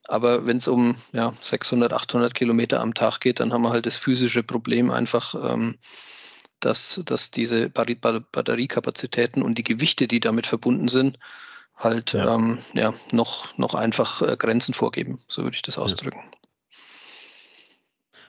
Aber 0.09 0.47
wenn 0.47 0.57
es 0.57 0.69
um 0.69 0.97
ja, 1.13 1.33
600, 1.43 1.93
800 1.93 2.35
Kilometer 2.35 2.81
am 2.81 2.95
Tag 2.95 3.21
geht, 3.21 3.41
dann 3.41 3.53
haben 3.53 3.63
wir 3.63 3.71
halt 3.71 3.85
das 3.85 3.97
physische 3.97 4.43
Problem 4.43 4.91
einfach, 4.91 5.35
ähm, 5.53 5.77
dass, 6.61 7.03
dass 7.05 7.31
diese 7.31 7.69
Batteriekapazitäten 7.69 9.43
und 9.43 9.59
die 9.59 9.65
Gewichte, 9.65 10.09
die 10.09 10.21
damit 10.21 10.47
verbunden 10.47 10.89
sind, 10.89 11.19
halt 11.77 12.13
ja. 12.13 12.35
Ähm, 12.35 12.59
ja 12.75 12.95
noch, 13.13 13.57
noch 13.59 13.75
einfach 13.75 14.23
äh, 14.23 14.37
Grenzen 14.37 14.75
vorgeben, 14.75 15.19
so 15.29 15.43
würde 15.43 15.57
ich 15.57 15.63
das 15.63 15.79
ausdrücken. 15.79 16.21
Ja. 16.25 16.39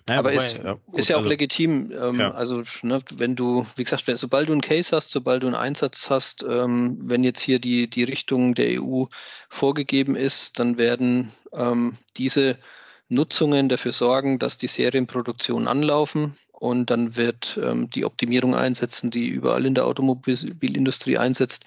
Naja, 0.08 0.20
Aber 0.20 0.32
wobei, 0.32 0.44
ist, 0.44 0.58
ja, 0.63 0.74
gut, 0.74 1.00
ist 1.00 1.10
ja 1.10 1.15
auch 1.15 1.20
also, 1.20 1.29
legitim. 1.29 1.91
Ähm, 1.91 2.20
ja. 2.20 2.32
Also, 2.32 2.62
ne, 2.84 3.00
wenn 3.15 3.36
du, 3.36 3.65
wie 3.75 3.84
gesagt, 3.84 4.05
wenn, 4.05 4.17
sobald 4.17 4.50
du 4.50 4.51
einen 4.51 4.62
Case 4.62 4.96
hast, 4.96 5.10
sobald 5.10 5.41
du 5.41 5.48
einen 5.48 5.55
Einsatz 5.55 6.12
hast, 6.12 6.46
ähm, 6.48 7.00
wenn 7.01 7.24
jetzt 7.24 7.41
hier 7.41 7.58
die, 7.58 7.89
die 7.89 8.03
Richtung 8.03 8.53
der 8.53 8.82
EU 8.82 9.05
vorgegeben 9.50 10.15
ist, 10.15 10.60
dann 10.60 10.77
werden 10.77 11.32
ähm, 11.53 11.98
diese 12.17 12.60
Nutzungen 13.07 13.69
dafür 13.69 13.93
sorgen, 13.93 14.39
dass 14.39 14.57
die 14.57 14.67
Serienproduktion 14.67 15.67
anlaufen 15.67 16.35
und 16.51 16.89
dann 16.89 17.15
wird 17.15 17.59
ähm, 17.62 17.89
die 17.89 18.05
Optimierung 18.05 18.55
einsetzen, 18.55 19.12
die 19.12 19.27
überall 19.27 19.65
in 19.65 19.75
der 19.75 19.85
Automobilindustrie 19.85 21.17
einsetzt. 21.17 21.65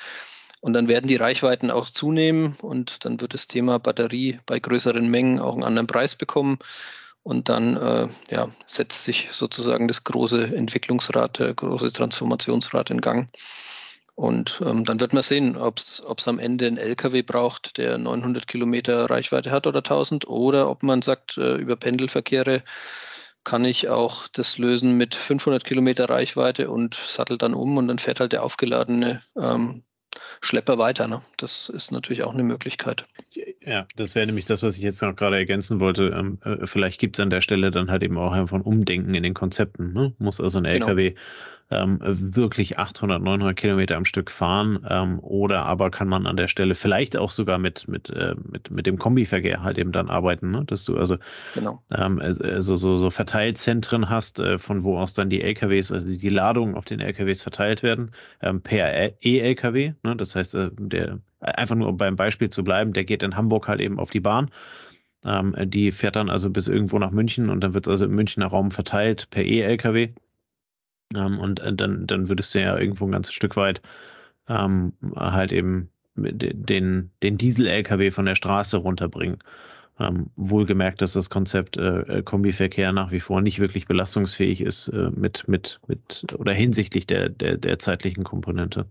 Und 0.61 0.73
dann 0.73 0.88
werden 0.88 1.07
die 1.07 1.16
Reichweiten 1.16 1.71
auch 1.71 1.88
zunehmen 1.88 2.57
und 2.62 3.04
dann 3.04 3.21
wird 3.21 3.35
das 3.35 3.47
Thema 3.47 3.78
Batterie 3.78 4.40
bei 4.45 4.59
größeren 4.59 5.09
Mengen 5.09 5.38
auch 5.38 5.54
einen 5.54 5.62
anderen 5.62 5.87
Preis 5.87 6.16
bekommen. 6.16 6.59
Und 7.23 7.49
dann 7.49 7.76
äh, 7.76 8.09
ja, 8.30 8.49
setzt 8.66 9.04
sich 9.04 9.28
sozusagen 9.30 9.87
das 9.87 10.02
große 10.02 10.57
Entwicklungsrad, 10.57 11.38
der 11.38 11.54
große 11.54 11.92
Transformationsrad 11.92 12.90
in 12.90 13.00
Gang. 13.00 13.28
Und 14.18 14.60
ähm, 14.66 14.84
dann 14.84 14.98
wird 14.98 15.12
man 15.12 15.22
sehen, 15.22 15.56
ob 15.56 15.78
es 15.78 16.02
am 16.26 16.40
Ende 16.40 16.66
einen 16.66 16.76
LKW 16.76 17.22
braucht, 17.22 17.78
der 17.78 17.98
900 17.98 18.48
Kilometer 18.48 19.08
Reichweite 19.08 19.52
hat 19.52 19.68
oder 19.68 19.78
1000, 19.78 20.26
oder 20.26 20.68
ob 20.68 20.82
man 20.82 21.02
sagt, 21.02 21.38
äh, 21.38 21.54
über 21.54 21.76
Pendelverkehre 21.76 22.64
kann 23.44 23.64
ich 23.64 23.88
auch 23.88 24.26
das 24.26 24.58
lösen 24.58 24.96
mit 24.96 25.14
500 25.14 25.62
Kilometer 25.62 26.10
Reichweite 26.10 26.68
und 26.68 26.96
sattel 26.96 27.38
dann 27.38 27.54
um 27.54 27.76
und 27.76 27.87
dann 27.87 28.00
fährt 28.00 28.18
halt 28.18 28.32
der 28.32 28.42
aufgeladene 28.42 29.20
ähm, 29.40 29.84
Schlepper 30.40 30.78
weiter. 30.78 31.06
Ne? 31.06 31.20
Das 31.37 31.68
ist 31.68 31.92
natürlich 31.92 32.25
auch 32.25 32.34
eine 32.34 32.42
Möglichkeit. 32.42 33.06
Ja, 33.60 33.87
das 33.94 34.16
wäre 34.16 34.26
nämlich 34.26 34.46
das, 34.46 34.64
was 34.64 34.76
ich 34.78 34.82
jetzt 34.82 35.00
noch 35.00 35.14
gerade 35.14 35.37
ergänzen 35.37 35.78
wollte. 35.78 36.08
Ähm, 36.08 36.40
äh, 36.42 36.66
vielleicht 36.66 36.98
gibt 36.98 37.16
es 37.16 37.22
an 37.22 37.30
der 37.30 37.40
Stelle 37.40 37.70
dann 37.70 37.88
halt 37.88 38.02
eben 38.02 38.18
auch 38.18 38.32
einfach 38.32 38.56
ein 38.56 38.62
Umdenken 38.62 39.14
in 39.14 39.22
den 39.22 39.34
Konzepten. 39.34 39.92
Ne? 39.92 40.12
Muss 40.18 40.40
also 40.40 40.58
ein 40.58 40.64
LKW 40.64 41.10
genau 41.10 41.20
ähm, 41.70 41.98
wirklich 42.00 42.78
800, 42.78 43.22
900 43.22 43.56
Kilometer 43.56 43.96
am 43.96 44.04
Stück 44.04 44.30
fahren 44.30 44.78
ähm, 44.88 45.18
oder 45.20 45.66
aber 45.66 45.90
kann 45.90 46.08
man 46.08 46.26
an 46.26 46.37
der 46.37 46.48
Stelle 46.48 46.75
vielleicht 46.75 47.16
auch 47.16 47.30
sogar 47.30 47.58
mit, 47.58 47.87
mit, 47.88 48.08
äh, 48.10 48.34
mit, 48.50 48.70
mit 48.70 48.87
dem 48.87 48.98
Kombiverkehr 48.98 49.62
halt 49.62 49.76
eben 49.76 49.92
dann 49.92 50.08
arbeiten, 50.08 50.50
ne? 50.50 50.64
dass 50.64 50.84
du 50.84 50.96
also, 50.96 51.16
genau. 51.54 51.82
ähm, 51.94 52.20
also 52.20 52.76
so, 52.76 52.96
so 52.96 53.10
Verteilzentren 53.10 54.08
hast, 54.08 54.40
äh, 54.40 54.56
von 54.56 54.82
wo 54.82 54.98
aus 54.98 55.12
dann 55.12 55.28
die 55.28 55.42
LKWs, 55.42 55.92
also 55.92 56.06
die 56.06 56.28
Ladungen 56.28 56.75
auf 56.75 56.87
den 56.87 57.00
LKWs 57.00 57.42
verteilt 57.42 57.82
werden, 57.82 58.12
ähm, 58.40 58.62
per 58.62 59.12
E-LKW. 59.20 59.92
Ne? 60.02 60.16
Das 60.16 60.34
heißt, 60.34 60.54
äh, 60.54 60.70
der 60.78 61.18
einfach 61.40 61.76
nur 61.76 61.88
um 61.88 61.96
beim 61.96 62.16
Beispiel 62.16 62.48
zu 62.48 62.64
bleiben, 62.64 62.92
der 62.92 63.04
geht 63.04 63.22
in 63.22 63.37
Hamburg 63.37 63.68
halt 63.68 63.80
eben 63.80 63.98
auf 63.98 64.10
die 64.10 64.20
Bahn. 64.20 64.50
Ähm, 65.25 65.54
die 65.66 65.92
fährt 65.92 66.16
dann 66.16 66.30
also 66.30 66.48
bis 66.48 66.68
irgendwo 66.68 66.98
nach 66.98 67.10
München 67.10 67.50
und 67.50 67.60
dann 67.60 67.75
wird 67.75 67.87
es 67.87 67.90
also 67.90 68.04
im 68.06 68.14
Münchner 68.14 68.46
Raum 68.46 68.70
verteilt 68.70 69.28
per 69.30 69.44
E-LKW. 69.44 70.14
Ähm, 71.15 71.38
und 71.38 71.61
äh, 71.61 71.73
dann, 71.73 72.07
dann 72.07 72.29
würdest 72.29 72.55
du 72.55 72.61
ja 72.61 72.79
irgendwo 72.79 73.07
ein 73.07 73.12
ganzes 73.12 73.35
Stück 73.35 73.57
weit 73.57 73.81
ähm, 74.49 74.95
halt 75.17 75.53
eben 75.53 75.91
den, 76.17 77.11
den 77.23 77.38
Diesel-LKW 77.38 78.11
von 78.11 78.27
der 78.27 78.35
Straße 78.35 78.77
runterbringen. 78.79 79.38
Ähm, 80.00 80.31
wohlgemerkt, 80.37 81.02
dass 81.02 81.14
das 81.14 81.28
Konzept 81.28 81.76
äh, 81.76 82.00
äh, 82.00 82.23
Kombiverkehr 82.23 82.93
nach 82.93 83.11
wie 83.11 83.19
vor 83.19 83.40
nicht 83.40 83.59
wirklich 83.59 83.87
belastungsfähig 83.87 84.61
ist 84.61 84.88
äh, 84.88 85.11
mit, 85.11 85.49
mit, 85.49 85.81
mit 85.88 86.25
oder 86.38 86.52
hinsichtlich 86.52 87.07
der, 87.07 87.28
der, 87.28 87.57
der 87.57 87.81
zeitlichen 87.81 88.23
Komponente. 88.23 88.87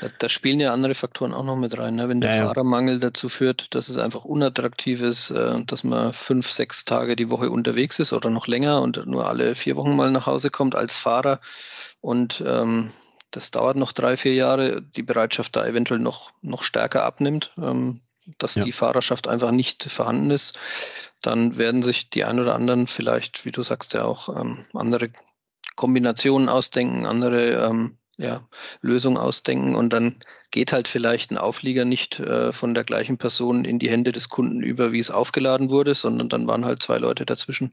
Da, 0.00 0.08
da, 0.18 0.28
spielen 0.28 0.58
ja 0.58 0.72
andere 0.72 0.94
Faktoren 0.94 1.32
auch 1.32 1.44
noch 1.44 1.56
mit 1.56 1.78
rein. 1.78 1.94
Ne? 1.94 2.08
Wenn 2.08 2.20
der 2.20 2.34
ja, 2.34 2.46
Fahrermangel 2.46 2.98
dazu 2.98 3.28
führt, 3.28 3.72
dass 3.74 3.88
es 3.88 3.98
einfach 3.98 4.24
unattraktiv 4.24 5.00
ist, 5.00 5.30
äh, 5.30 5.62
dass 5.64 5.84
man 5.84 6.12
fünf, 6.12 6.50
sechs 6.50 6.84
Tage 6.84 7.14
die 7.14 7.30
Woche 7.30 7.48
unterwegs 7.48 8.00
ist 8.00 8.12
oder 8.12 8.28
noch 8.28 8.48
länger 8.48 8.82
und 8.82 9.06
nur 9.06 9.28
alle 9.28 9.54
vier 9.54 9.76
Wochen 9.76 9.94
mal 9.94 10.10
nach 10.10 10.26
Hause 10.26 10.50
kommt 10.50 10.74
als 10.74 10.94
Fahrer 10.94 11.38
und 12.00 12.42
ähm, 12.44 12.90
das 13.30 13.50
dauert 13.50 13.76
noch 13.76 13.92
drei, 13.92 14.16
vier 14.16 14.34
Jahre, 14.34 14.82
die 14.82 15.02
Bereitschaft 15.02 15.56
da 15.56 15.64
eventuell 15.66 16.00
noch, 16.00 16.32
noch 16.42 16.62
stärker 16.62 17.04
abnimmt, 17.04 17.52
ähm, 17.58 18.00
dass 18.38 18.54
ja. 18.54 18.64
die 18.64 18.72
Fahrerschaft 18.72 19.28
einfach 19.28 19.50
nicht 19.50 19.84
vorhanden 19.84 20.30
ist, 20.30 20.58
dann 21.20 21.56
werden 21.56 21.82
sich 21.82 22.10
die 22.10 22.24
ein 22.24 22.40
oder 22.40 22.54
anderen 22.54 22.86
vielleicht, 22.86 23.44
wie 23.44 23.52
du 23.52 23.62
sagst, 23.62 23.94
ja 23.94 24.04
auch 24.04 24.28
ähm, 24.40 24.64
andere 24.74 25.10
Kombinationen 25.76 26.48
ausdenken, 26.48 27.06
andere 27.06 27.66
ähm, 27.66 27.98
ja, 28.18 28.46
Lösung 28.80 29.16
ausdenken 29.16 29.74
und 29.74 29.92
dann 29.92 30.16
geht 30.50 30.72
halt 30.72 30.86
vielleicht 30.86 31.30
ein 31.30 31.38
Auflieger 31.38 31.84
nicht 31.84 32.20
äh, 32.20 32.52
von 32.52 32.74
der 32.74 32.84
gleichen 32.84 33.18
Person 33.18 33.64
in 33.64 33.78
die 33.78 33.90
Hände 33.90 34.12
des 34.12 34.28
Kunden 34.28 34.62
über, 34.62 34.92
wie 34.92 34.98
es 34.98 35.10
aufgeladen 35.10 35.70
wurde, 35.70 35.94
sondern 35.94 36.28
dann 36.28 36.46
waren 36.46 36.64
halt 36.64 36.82
zwei 36.82 36.98
Leute 36.98 37.24
dazwischen. 37.24 37.70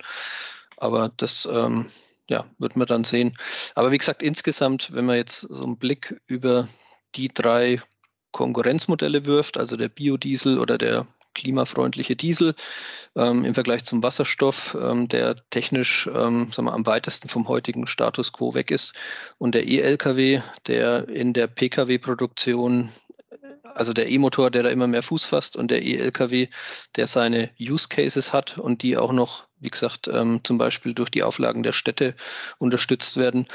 Aber 0.78 1.12
das 1.18 1.48
ähm, 1.52 1.88
ja, 2.30 2.46
wird 2.58 2.78
man 2.78 2.88
dann 2.88 3.04
sehen. 3.04 3.38
Aber 3.76 3.92
wie 3.92 3.98
gesagt, 3.98 4.24
insgesamt, 4.24 4.94
wenn 4.94 5.06
man 5.06 5.18
jetzt 5.18 5.42
so 5.42 5.64
einen 5.64 5.78
Blick 5.78 6.22
über 6.28 6.70
die 7.16 7.28
drei 7.28 7.82
Konkurrenzmodelle 8.32 9.26
wirft, 9.26 9.58
also 9.58 9.76
der 9.76 9.90
Biodiesel 9.90 10.60
oder 10.60 10.78
der 10.78 11.08
klimafreundliche 11.36 12.16
Diesel 12.16 12.56
ähm, 13.16 13.46
im 13.46 13.54
Vergleich 13.54 13.86
zum 13.86 14.04
Wasserstoff, 14.04 14.76
ähm, 14.80 15.08
der 15.08 15.36
technisch 15.50 16.08
ähm, 16.08 16.52
sagen 16.52 16.68
wir, 16.68 16.74
am 16.74 16.86
weitesten 16.86 17.30
vom 17.30 17.48
heutigen 17.48 17.88
Status 17.88 18.34
quo 18.34 18.54
weg 18.54 18.72
ist. 18.72 18.94
Und 19.38 19.56
der 19.56 19.68
E-Lkw, 19.68 20.42
der 20.68 21.08
in 21.08 21.34
der 21.34 21.48
Pkw-Produktion 21.48 22.90
also 23.76 23.94
der 23.94 24.10
E-Motor, 24.10 24.52
der 24.52 24.64
da 24.64 24.70
immer 24.70 24.88
mehr 24.88 25.04
Fuß 25.04 25.26
fasst 25.26 25.56
und 25.56 25.70
der 25.72 25.82
E-Lkw, 25.84 26.48
der 26.96 27.08
seine 27.08 27.50
Use 27.60 27.88
Cases 27.88 28.34
hat 28.34 28.58
und 28.58 28.84
die 28.84 28.98
auch 28.98 29.12
noch, 29.12 29.46
wie 29.60 29.70
gesagt, 29.70 30.10
ähm, 30.12 30.42
zum 30.44 30.58
Beispiel 30.58 30.94
durch 30.94 31.10
die 31.10 31.24
Auflagen 31.24 31.64
der 31.64 31.74
Städte 31.74 32.16
unterstützt 32.58 33.18
werden, 33.18 33.48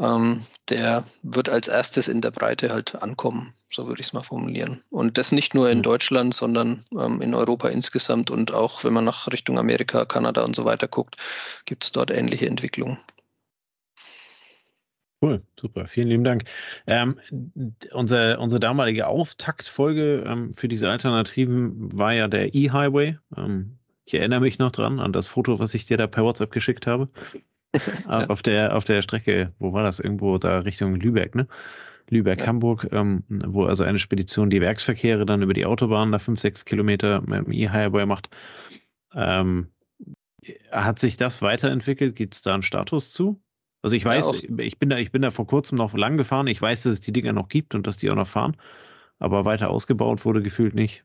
ähm, 0.00 0.42
der 0.68 1.04
wird 1.22 1.48
als 1.48 1.68
erstes 1.68 2.08
in 2.08 2.20
der 2.20 2.30
Breite 2.30 2.70
halt 2.70 2.94
ankommen, 2.96 3.54
so 3.70 3.86
würde 3.86 4.00
ich 4.00 4.08
es 4.08 4.12
mal 4.12 4.22
formulieren. 4.22 4.82
Und 4.90 5.18
das 5.18 5.32
nicht 5.32 5.54
nur 5.54 5.70
in 5.70 5.78
mhm. 5.78 5.82
Deutschland, 5.82 6.34
sondern 6.34 6.84
ähm, 6.98 7.20
in 7.20 7.34
Europa 7.34 7.68
insgesamt 7.68 8.30
und 8.30 8.52
auch 8.52 8.84
wenn 8.84 8.92
man 8.92 9.04
nach 9.04 9.28
Richtung 9.28 9.58
Amerika, 9.58 10.04
Kanada 10.04 10.42
und 10.44 10.56
so 10.56 10.64
weiter 10.64 10.88
guckt, 10.88 11.16
gibt 11.64 11.84
es 11.84 11.92
dort 11.92 12.10
ähnliche 12.10 12.46
Entwicklungen. 12.46 12.98
Cool, 15.22 15.42
super, 15.58 15.86
vielen 15.86 16.08
lieben 16.08 16.24
Dank. 16.24 16.44
Ähm, 16.86 17.18
unser, 17.92 18.38
unsere 18.40 18.60
damalige 18.60 19.06
Auftaktfolge 19.06 20.22
ähm, 20.26 20.52
für 20.54 20.68
diese 20.68 20.90
Alternativen 20.90 21.96
war 21.96 22.12
ja 22.12 22.28
der 22.28 22.54
E-Highway. 22.54 23.16
Ähm, 23.34 23.78
ich 24.04 24.12
erinnere 24.12 24.40
mich 24.40 24.58
noch 24.58 24.70
dran 24.70 25.00
an 25.00 25.14
das 25.14 25.26
Foto, 25.26 25.58
was 25.58 25.72
ich 25.72 25.86
dir 25.86 25.96
da 25.96 26.06
per 26.06 26.24
WhatsApp 26.24 26.50
geschickt 26.50 26.86
habe. 26.86 27.08
ja. 28.08 28.26
auf, 28.28 28.42
der, 28.42 28.76
auf 28.76 28.84
der 28.84 29.02
Strecke, 29.02 29.52
wo 29.58 29.72
war 29.72 29.82
das? 29.82 30.00
Irgendwo 30.00 30.38
da 30.38 30.60
Richtung 30.60 30.96
Lübeck, 30.96 31.34
ne? 31.34 31.46
Lübeck-Hamburg, 32.10 32.88
ja. 32.92 33.00
ähm, 33.00 33.24
wo 33.28 33.64
also 33.64 33.84
eine 33.84 33.98
Spedition 33.98 34.50
die 34.50 34.60
Werksverkehre 34.60 35.24
dann 35.24 35.42
über 35.42 35.54
die 35.54 35.64
Autobahn 35.64 36.12
da 36.12 36.18
fünf, 36.18 36.40
sechs 36.40 36.64
Kilometer 36.64 37.22
mit 37.22 37.46
dem 37.46 37.52
E-Highway 37.52 38.06
macht. 38.06 38.28
Ähm, 39.14 39.68
hat 40.70 40.98
sich 40.98 41.16
das 41.16 41.40
weiterentwickelt? 41.40 42.16
Gibt 42.16 42.34
es 42.34 42.42
da 42.42 42.52
einen 42.52 42.62
Status 42.62 43.12
zu? 43.12 43.40
Also 43.82 43.96
ich 43.96 44.04
weiß, 44.04 44.42
ja, 44.42 44.58
ich 44.58 44.78
bin 44.78 44.90
da, 44.90 44.98
ich 44.98 45.12
bin 45.12 45.22
da 45.22 45.30
vor 45.30 45.46
kurzem 45.46 45.76
noch 45.76 45.94
lang 45.94 46.16
gefahren. 46.16 46.46
Ich 46.46 46.60
weiß, 46.60 46.84
dass 46.84 46.94
es 46.94 47.00
die 47.00 47.12
Dinger 47.12 47.32
noch 47.32 47.48
gibt 47.48 47.74
und 47.74 47.86
dass 47.86 47.98
die 47.98 48.10
auch 48.10 48.16
noch 48.16 48.26
fahren. 48.26 48.56
Aber 49.18 49.44
weiter 49.44 49.70
ausgebaut 49.70 50.24
wurde 50.24 50.42
gefühlt 50.42 50.74
nicht. 50.74 51.04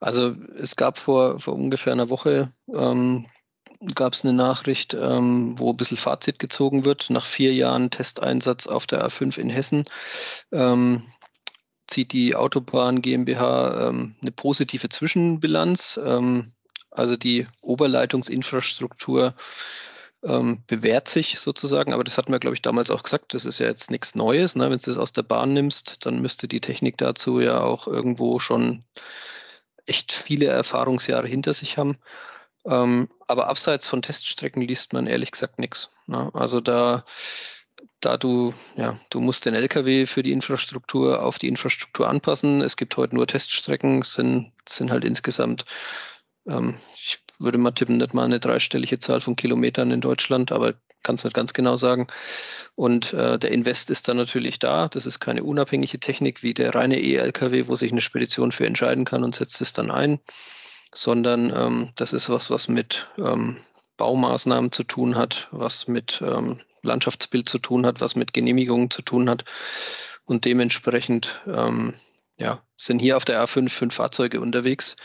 Also 0.00 0.34
es 0.56 0.76
gab 0.76 0.98
vor, 0.98 1.40
vor 1.40 1.54
ungefähr 1.54 1.92
einer 1.92 2.10
Woche 2.10 2.52
ähm, 2.74 3.26
gab 3.94 4.14
es 4.14 4.24
eine 4.24 4.32
Nachricht, 4.32 4.94
ähm, 4.94 5.58
wo 5.58 5.70
ein 5.70 5.76
bisschen 5.76 5.96
Fazit 5.96 6.38
gezogen 6.38 6.84
wird. 6.84 7.10
Nach 7.10 7.24
vier 7.24 7.52
Jahren 7.52 7.90
Testeinsatz 7.90 8.66
auf 8.66 8.86
der 8.86 9.06
A5 9.06 9.38
in 9.38 9.50
Hessen 9.50 9.84
ähm, 10.52 11.02
zieht 11.86 12.12
die 12.12 12.34
Autobahn 12.34 13.02
GmbH 13.02 13.88
ähm, 13.88 14.16
eine 14.22 14.32
positive 14.32 14.88
Zwischenbilanz. 14.88 16.00
Ähm, 16.04 16.52
also 16.90 17.16
die 17.16 17.46
Oberleitungsinfrastruktur 17.60 19.34
ähm, 20.24 20.62
bewährt 20.66 21.08
sich 21.08 21.38
sozusagen, 21.38 21.92
aber 21.92 22.04
das 22.04 22.16
hatten 22.16 22.32
wir, 22.32 22.38
glaube 22.38 22.54
ich, 22.54 22.62
damals 22.62 22.90
auch 22.90 23.02
gesagt, 23.02 23.34
das 23.34 23.44
ist 23.44 23.58
ja 23.58 23.66
jetzt 23.66 23.90
nichts 23.90 24.14
Neues. 24.14 24.56
Ne? 24.56 24.70
Wenn 24.70 24.78
du 24.78 24.84
das 24.84 24.96
aus 24.96 25.12
der 25.12 25.22
Bahn 25.22 25.52
nimmst, 25.52 26.06
dann 26.06 26.20
müsste 26.20 26.48
die 26.48 26.60
Technik 26.60 26.96
dazu 26.96 27.40
ja 27.40 27.60
auch 27.60 27.86
irgendwo 27.86 28.38
schon 28.38 28.84
echt 29.86 30.12
viele 30.12 30.46
Erfahrungsjahre 30.46 31.28
hinter 31.28 31.52
sich 31.52 31.76
haben. 31.76 31.98
Ähm, 32.66 33.08
aber 33.26 33.48
abseits 33.48 33.86
von 33.86 34.02
Teststrecken 34.02 34.62
liest 34.62 34.92
man 34.92 35.06
ehrlich 35.06 35.30
gesagt 35.30 35.58
nichts. 35.58 35.90
Ne? 36.06 36.30
Also 36.34 36.60
da, 36.60 37.04
da 38.00 38.16
du, 38.16 38.54
ja, 38.76 38.98
du 39.10 39.20
musst 39.20 39.46
den 39.46 39.54
LKW 39.54 40.06
für 40.06 40.22
die 40.22 40.32
Infrastruktur 40.32 41.22
auf 41.22 41.38
die 41.38 41.48
Infrastruktur 41.48 42.08
anpassen. 42.08 42.60
Es 42.60 42.76
gibt 42.76 42.96
heute 42.96 43.14
nur 43.14 43.26
Teststrecken, 43.26 44.02
sind, 44.02 44.52
sind 44.68 44.90
halt 44.90 45.04
insgesamt, 45.04 45.64
ähm, 46.46 46.74
ich 46.94 47.22
würde 47.38 47.58
mal 47.58 47.72
tippen, 47.72 47.98
nicht 47.98 48.14
mal 48.14 48.24
eine 48.24 48.40
dreistellige 48.40 48.98
Zahl 48.98 49.20
von 49.20 49.36
Kilometern 49.36 49.90
in 49.90 50.00
Deutschland, 50.00 50.52
aber 50.52 50.74
kann 51.02 51.16
es 51.16 51.24
nicht 51.24 51.34
ganz 51.34 51.52
genau 51.52 51.76
sagen. 51.76 52.06
Und 52.74 53.12
äh, 53.12 53.38
der 53.38 53.50
Invest 53.50 53.90
ist 53.90 54.08
dann 54.08 54.16
natürlich 54.16 54.58
da. 54.58 54.88
Das 54.88 55.04
ist 55.04 55.20
keine 55.20 55.44
unabhängige 55.44 56.00
Technik 56.00 56.42
wie 56.42 56.54
der 56.54 56.74
reine 56.74 56.98
E-LKW, 56.98 57.66
wo 57.66 57.76
sich 57.76 57.92
eine 57.92 58.00
Spedition 58.00 58.52
für 58.52 58.66
entscheiden 58.66 59.04
kann 59.04 59.22
und 59.22 59.34
setzt 59.34 59.60
es 59.60 59.74
dann 59.74 59.90
ein 59.90 60.18
sondern 60.94 61.52
ähm, 61.54 61.90
das 61.96 62.12
ist 62.12 62.30
was, 62.30 62.50
was 62.50 62.68
mit 62.68 63.08
ähm, 63.18 63.58
Baumaßnahmen 63.96 64.72
zu 64.72 64.84
tun 64.84 65.16
hat, 65.16 65.48
was 65.50 65.88
mit 65.88 66.22
ähm, 66.24 66.60
Landschaftsbild 66.82 67.48
zu 67.48 67.58
tun 67.58 67.86
hat, 67.86 68.00
was 68.00 68.16
mit 68.16 68.32
Genehmigungen 68.32 68.90
zu 68.90 69.02
tun 69.02 69.28
hat. 69.28 69.44
Und 70.24 70.44
dementsprechend 70.44 71.42
ähm, 71.46 71.94
ja, 72.36 72.62
sind 72.76 72.98
hier 72.98 73.16
auf 73.16 73.24
der 73.24 73.44
A5 73.44 73.68
fünf 73.68 73.94
Fahrzeuge 73.94 74.40
unterwegs. 74.40 74.96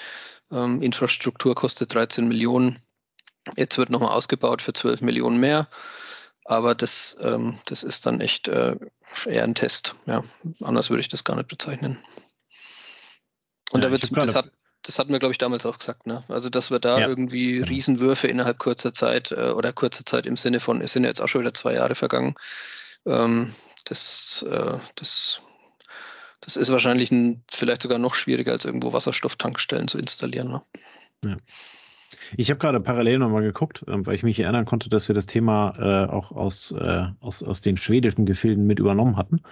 Ähm, 0.51 0.81
Infrastruktur 0.81 1.55
kostet 1.55 1.93
13 1.93 2.27
Millionen. 2.27 2.79
Jetzt 3.55 3.77
wird 3.77 3.89
nochmal 3.89 4.11
ausgebaut 4.11 4.61
für 4.61 4.73
12 4.73 5.01
Millionen 5.01 5.39
mehr. 5.39 5.67
Aber 6.45 6.73
das, 6.73 7.17
ähm, 7.21 7.59
das 7.65 7.83
ist 7.83 8.05
dann 8.05 8.21
echt 8.21 8.47
äh, 8.47 8.75
eher 9.25 9.43
ein 9.43 9.55
Test. 9.55 9.95
Ja, 10.05 10.23
anders 10.61 10.89
würde 10.89 11.01
ich 11.01 11.07
das 11.07 11.23
gar 11.23 11.35
nicht 11.35 11.47
bezeichnen. 11.47 11.99
Und 13.71 13.83
ja, 13.83 13.89
da 13.89 13.91
wird 13.91 14.35
hat, 14.35 14.51
das 14.89 14.97
hatten 14.97 15.11
wir, 15.11 15.19
glaube 15.19 15.33
ich, 15.33 15.37
damals 15.37 15.67
auch 15.67 15.77
gesagt, 15.77 16.07
ne? 16.07 16.23
Also, 16.29 16.49
dass 16.49 16.71
wir 16.71 16.79
da 16.79 16.99
ja. 16.99 17.07
irgendwie. 17.07 17.61
Riesenwürfe 17.61 18.27
innerhalb 18.27 18.57
kurzer 18.57 18.91
Zeit 18.91 19.31
äh, 19.31 19.51
oder 19.51 19.71
kurzer 19.71 20.03
Zeit 20.03 20.25
im 20.25 20.35
Sinne 20.35 20.59
von, 20.59 20.81
es 20.81 20.93
sind 20.93 21.03
jetzt 21.03 21.21
auch 21.21 21.27
schon 21.27 21.41
wieder 21.41 21.53
zwei 21.53 21.75
Jahre 21.75 21.93
vergangen. 21.93 22.33
Ähm, 23.05 23.53
das, 23.85 24.43
äh, 24.49 24.77
das, 24.95 25.43
das 26.41 26.55
ist 26.55 26.71
wahrscheinlich 26.71 27.11
ein, 27.11 27.43
vielleicht 27.51 27.83
sogar 27.83 27.99
noch 27.99 28.15
schwieriger, 28.15 28.51
als 28.51 28.65
irgendwo 28.65 28.91
Wasserstofftankstellen 28.91 29.87
zu 29.87 29.99
installieren. 29.99 30.49
Ne? 30.49 30.61
Ja. 31.23 31.37
Ich 32.35 32.49
habe 32.49 32.59
gerade 32.59 32.79
parallel 32.79 33.19
nochmal 33.19 33.43
geguckt, 33.43 33.83
äh, 33.83 34.05
weil 34.07 34.15
ich 34.15 34.23
mich 34.23 34.39
erinnern 34.39 34.65
konnte, 34.65 34.89
dass 34.89 35.07
wir 35.07 35.13
das 35.13 35.27
Thema 35.27 35.75
äh, 35.77 36.11
auch 36.11 36.31
aus, 36.31 36.71
äh, 36.71 37.05
aus, 37.19 37.43
aus 37.43 37.61
den 37.61 37.77
schwedischen 37.77 38.25
Gefilden 38.25 38.65
mit 38.65 38.79
übernommen 38.79 39.17
hatten. 39.17 39.43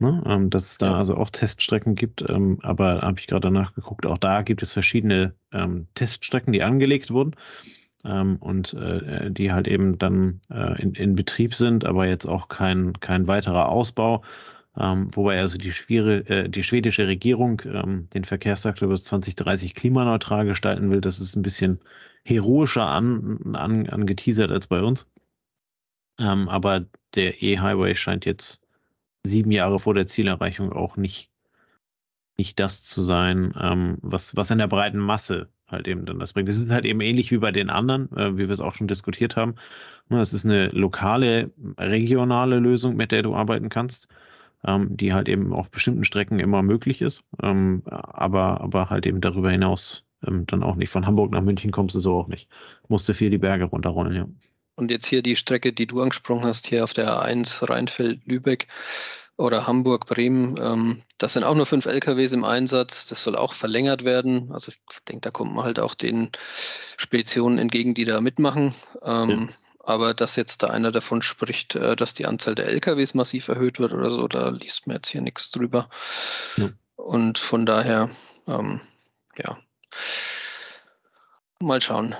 Ne? 0.00 0.22
Ähm, 0.26 0.50
dass 0.50 0.72
es 0.72 0.78
da 0.78 0.86
ja. 0.86 0.96
also 0.98 1.16
auch 1.16 1.30
Teststrecken 1.30 1.94
gibt. 1.94 2.24
Ähm, 2.28 2.58
aber 2.62 3.02
habe 3.02 3.20
ich 3.20 3.26
gerade 3.26 3.42
danach 3.42 3.74
geguckt, 3.74 4.06
auch 4.06 4.18
da 4.18 4.42
gibt 4.42 4.62
es 4.62 4.72
verschiedene 4.72 5.34
ähm, 5.52 5.86
Teststrecken, 5.94 6.52
die 6.52 6.62
angelegt 6.62 7.10
wurden 7.10 7.36
ähm, 8.04 8.36
und 8.36 8.74
äh, 8.74 9.30
die 9.30 9.52
halt 9.52 9.68
eben 9.68 9.98
dann 9.98 10.40
äh, 10.50 10.80
in, 10.82 10.94
in, 10.94 11.14
Betrieb 11.14 11.54
sind, 11.54 11.84
aber 11.84 12.06
jetzt 12.06 12.26
auch 12.26 12.48
kein, 12.48 12.94
kein 13.00 13.28
weiterer 13.28 13.68
Ausbau. 13.68 14.22
Ähm, 14.76 15.08
wobei 15.14 15.38
also 15.40 15.56
die, 15.58 15.70
schwere, 15.70 16.28
äh, 16.28 16.48
die 16.48 16.64
schwedische 16.64 17.06
Regierung 17.06 17.62
ähm, 17.64 18.08
den 18.12 18.24
Verkehrssektor 18.24 18.88
bis 18.88 19.04
2030 19.04 19.74
klimaneutral 19.74 20.44
gestalten 20.44 20.90
will. 20.90 21.00
Das 21.00 21.20
ist 21.20 21.36
ein 21.36 21.42
bisschen 21.42 21.80
heroischer 22.24 22.86
an, 22.86 23.54
an, 23.54 23.88
angeteasert 23.88 24.50
als 24.50 24.66
bei 24.66 24.82
uns. 24.82 25.06
aber 26.16 26.86
der 27.14 27.42
E-Highway 27.42 27.94
scheint 27.94 28.24
jetzt 28.24 28.63
sieben 29.24 29.50
Jahre 29.50 29.78
vor 29.80 29.94
der 29.94 30.06
Zielerreichung 30.06 30.72
auch 30.72 30.96
nicht, 30.96 31.30
nicht 32.36 32.60
das 32.60 32.84
zu 32.84 33.02
sein, 33.02 33.54
ähm, 33.60 33.98
was, 34.02 34.36
was 34.36 34.50
in 34.50 34.58
der 34.58 34.68
breiten 34.68 34.98
Masse 34.98 35.48
halt 35.68 35.88
eben 35.88 36.04
dann 36.04 36.18
das 36.18 36.32
bringt. 36.32 36.48
Das 36.48 36.56
ist 36.56 36.70
halt 36.70 36.84
eben 36.84 37.00
ähnlich 37.00 37.30
wie 37.30 37.38
bei 37.38 37.52
den 37.52 37.70
anderen, 37.70 38.14
äh, 38.16 38.34
wie 38.34 38.46
wir 38.46 38.50
es 38.50 38.60
auch 38.60 38.74
schon 38.74 38.88
diskutiert 38.88 39.36
haben. 39.36 39.54
Es 40.10 40.34
ist 40.34 40.44
eine 40.44 40.68
lokale, 40.68 41.50
regionale 41.78 42.58
Lösung, 42.58 42.96
mit 42.96 43.10
der 43.10 43.22
du 43.22 43.34
arbeiten 43.34 43.70
kannst, 43.70 44.08
ähm, 44.64 44.96
die 44.96 45.14
halt 45.14 45.28
eben 45.28 45.52
auf 45.52 45.70
bestimmten 45.70 46.04
Strecken 46.04 46.40
immer 46.40 46.62
möglich 46.62 47.00
ist, 47.02 47.24
ähm, 47.42 47.82
aber, 47.86 48.60
aber 48.60 48.90
halt 48.90 49.06
eben 49.06 49.20
darüber 49.20 49.50
hinaus 49.50 50.04
ähm, 50.26 50.46
dann 50.46 50.62
auch 50.62 50.76
nicht. 50.76 50.90
Von 50.90 51.06
Hamburg 51.06 51.32
nach 51.32 51.42
München 51.42 51.70
kommst 51.72 51.94
du 51.94 52.00
so 52.00 52.18
auch 52.18 52.28
nicht. 52.28 52.50
Musste 52.88 53.14
viel 53.14 53.30
die 53.30 53.38
Berge 53.38 53.64
runterrollen, 53.64 54.14
ja. 54.14 54.26
Und 54.76 54.90
jetzt 54.90 55.06
hier 55.06 55.22
die 55.22 55.36
Strecke, 55.36 55.72
die 55.72 55.86
du 55.86 56.02
angesprochen 56.02 56.44
hast, 56.44 56.66
hier 56.66 56.84
auf 56.84 56.92
der 56.92 57.08
A1 57.08 57.68
Rheinfeld-Lübeck 57.68 58.66
oder 59.36 59.66
Hamburg-Bremen, 59.66 60.56
ähm, 60.60 61.02
das 61.18 61.34
sind 61.34 61.44
auch 61.44 61.54
nur 61.54 61.66
fünf 61.66 61.86
LKWs 61.86 62.32
im 62.32 62.44
Einsatz. 62.44 63.06
Das 63.06 63.22
soll 63.22 63.36
auch 63.36 63.54
verlängert 63.54 64.04
werden. 64.04 64.50
Also 64.52 64.72
ich 64.72 64.98
denke, 65.08 65.22
da 65.22 65.30
kommt 65.30 65.54
man 65.54 65.64
halt 65.64 65.78
auch 65.78 65.94
den 65.94 66.30
Speditionen 66.96 67.58
entgegen, 67.58 67.94
die 67.94 68.04
da 68.04 68.20
mitmachen. 68.20 68.74
Ähm, 69.02 69.30
ja. 69.30 69.54
Aber 69.86 70.14
dass 70.14 70.36
jetzt 70.36 70.62
da 70.62 70.68
einer 70.68 70.90
davon 70.90 71.22
spricht, 71.22 71.74
äh, 71.76 71.94
dass 71.94 72.14
die 72.14 72.26
Anzahl 72.26 72.54
der 72.54 72.68
LKWs 72.68 73.14
massiv 73.14 73.48
erhöht 73.48 73.78
wird 73.78 73.92
oder 73.92 74.10
so, 74.10 74.26
da 74.28 74.48
liest 74.48 74.86
man 74.86 74.96
jetzt 74.96 75.08
hier 75.08 75.20
nichts 75.20 75.50
drüber. 75.50 75.88
Ja. 76.56 76.70
Und 76.96 77.38
von 77.38 77.66
daher, 77.66 78.10
ähm, 78.46 78.80
ja, 79.36 79.58
mal 81.60 81.80
schauen. 81.80 82.14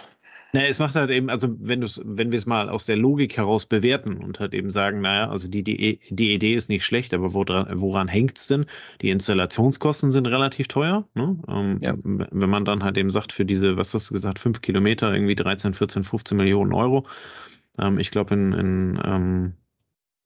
Naja, 0.55 0.69
es 0.69 0.79
macht 0.79 0.95
halt 0.95 1.11
eben, 1.11 1.31
also 1.31 1.49
wenn 1.59 1.81
du 1.81 1.89
wenn 2.05 2.31
wir 2.31 2.39
es 2.39 2.47
mal 2.47 2.69
aus 2.69 2.87
der 2.87 2.97
Logik 2.97 3.37
heraus 3.37 3.67
bewerten 3.67 4.19
und 4.19 4.39
halt 4.39 4.55
eben 4.55 4.71
sagen, 4.71 5.01
naja, 5.01 5.29
also 5.29 5.49
die, 5.49 5.65
die, 5.65 5.99
die 6.11 6.33
Idee 6.33 6.55
ist 6.55 6.69
nicht 6.69 6.85
schlecht, 6.85 7.13
aber 7.13 7.35
woran, 7.35 7.67
woran 7.81 8.07
hängt 8.07 8.39
es 8.39 8.47
denn? 8.47 8.67
Die 9.03 9.11
Installationskosten 9.11 10.13
sind 10.13 10.27
relativ 10.27 10.69
teuer. 10.69 11.09
Ne? 11.15 11.37
Ähm, 11.49 11.79
ja. 11.83 11.97
Wenn 12.05 12.51
man 12.51 12.65
dann 12.65 12.85
halt 12.85 12.97
eben 12.97 13.11
sagt, 13.11 13.33
für 13.33 13.45
diese, 13.45 13.77
was 13.77 13.95
hast 13.95 14.11
du 14.11 14.15
gesagt, 14.15 14.39
fünf 14.39 14.61
Kilometer 14.61 15.13
irgendwie 15.13 15.35
13, 15.35 15.75
14, 15.75 16.05
15 16.05 16.37
Millionen 16.37 16.73
Euro. 16.73 17.05
Ähm, 17.77 17.99
ich 17.99 18.13
glaube, 18.13 18.35
in, 18.35 18.53
in 18.53 19.01
ähm, 19.05 19.47
äh, 19.47 19.64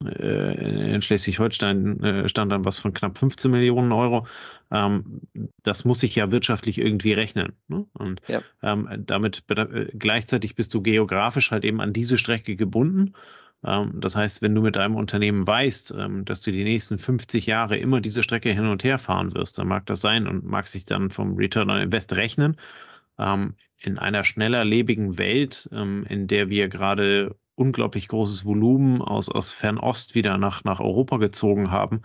in 0.00 1.02
Schleswig-Holstein 1.02 2.02
äh, 2.04 2.28
stand 2.28 2.52
dann 2.52 2.64
was 2.64 2.78
von 2.78 2.92
knapp 2.94 3.18
15 3.18 3.50
Millionen 3.50 3.90
Euro. 3.90 4.26
Ähm, 4.70 5.22
das 5.64 5.84
muss 5.84 6.00
sich 6.00 6.14
ja 6.14 6.30
wirtschaftlich 6.30 6.78
irgendwie 6.78 7.12
rechnen. 7.14 7.54
Ne? 7.66 7.84
Und 7.94 8.20
ja. 8.28 8.42
ähm, 8.62 8.88
damit 9.06 9.42
äh, 9.48 9.86
gleichzeitig 9.98 10.54
bist 10.54 10.72
du 10.74 10.82
geografisch 10.82 11.50
halt 11.50 11.64
eben 11.64 11.80
an 11.80 11.92
diese 11.92 12.16
Strecke 12.16 12.54
gebunden. 12.54 13.14
Ähm, 13.64 13.94
das 13.96 14.14
heißt, 14.14 14.40
wenn 14.40 14.54
du 14.54 14.62
mit 14.62 14.76
deinem 14.76 14.94
Unternehmen 14.94 15.44
weißt, 15.44 15.94
dass 16.24 16.42
du 16.42 16.52
die 16.52 16.64
nächsten 16.64 16.98
50 16.98 17.46
Jahre 17.46 17.76
immer 17.76 18.00
diese 18.00 18.22
Strecke 18.22 18.52
hin 18.52 18.66
und 18.66 18.84
her 18.84 19.00
fahren 19.00 19.34
wirst, 19.34 19.58
dann 19.58 19.66
mag 19.66 19.86
das 19.86 20.00
sein 20.00 20.28
und 20.28 20.44
mag 20.44 20.68
sich 20.68 20.84
dann 20.84 21.10
vom 21.10 21.34
Return 21.34 21.70
on 21.70 21.80
Invest 21.80 22.14
rechnen. 22.14 22.56
In 23.80 23.98
einer 23.98 24.22
schneller 24.22 24.64
lebigen 24.64 25.18
Welt, 25.18 25.68
in 25.72 26.28
der 26.28 26.50
wir 26.50 26.68
gerade 26.68 27.34
unglaublich 27.58 28.08
großes 28.08 28.44
Volumen 28.44 29.02
aus, 29.02 29.28
aus 29.28 29.52
Fernost 29.52 30.14
wieder 30.14 30.38
nach, 30.38 30.64
nach 30.64 30.80
Europa 30.80 31.16
gezogen 31.18 31.70
haben. 31.70 32.02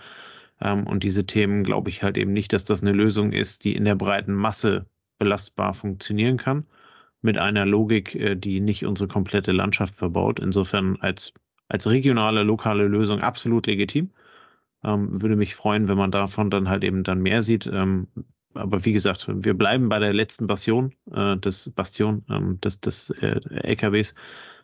Ähm, 0.61 0.87
und 0.87 1.03
diese 1.03 1.25
Themen 1.25 1.63
glaube 1.63 1.89
ich 1.89 2.03
halt 2.03 2.17
eben 2.17 2.33
nicht, 2.33 2.53
dass 2.53 2.65
das 2.65 2.81
eine 2.81 2.91
Lösung 2.91 3.31
ist, 3.31 3.63
die 3.63 3.75
in 3.75 3.85
der 3.85 3.95
breiten 3.95 4.33
Masse 4.33 4.85
belastbar 5.19 5.73
funktionieren 5.73 6.37
kann, 6.37 6.65
mit 7.21 7.37
einer 7.37 7.65
Logik, 7.65 8.15
äh, 8.15 8.35
die 8.35 8.59
nicht 8.59 8.85
unsere 8.85 9.07
komplette 9.07 9.51
Landschaft 9.51 9.95
verbaut. 9.95 10.39
Insofern 10.39 10.97
als, 11.01 11.33
als 11.69 11.89
regionale, 11.89 12.43
lokale 12.43 12.87
Lösung 12.87 13.21
absolut 13.21 13.67
legitim. 13.67 14.11
Ähm, 14.83 15.21
würde 15.21 15.35
mich 15.35 15.55
freuen, 15.55 15.87
wenn 15.87 15.97
man 15.97 16.11
davon 16.11 16.49
dann 16.49 16.69
halt 16.69 16.83
eben 16.83 17.03
dann 17.03 17.21
mehr 17.21 17.41
sieht. 17.41 17.67
Ähm, 17.67 18.07
aber 18.55 18.85
wie 18.85 18.93
gesagt, 18.93 19.27
wir 19.29 19.53
bleiben 19.55 19.89
bei 19.89 19.99
der 19.99 20.13
letzten 20.13 20.47
Bastion, 20.47 20.93
äh, 21.11 21.37
des 21.37 21.69
Bastion 21.71 22.23
ähm, 22.29 22.59
des, 22.61 22.79
des 22.81 23.09
äh, 23.11 23.39
LKWs 23.63 24.15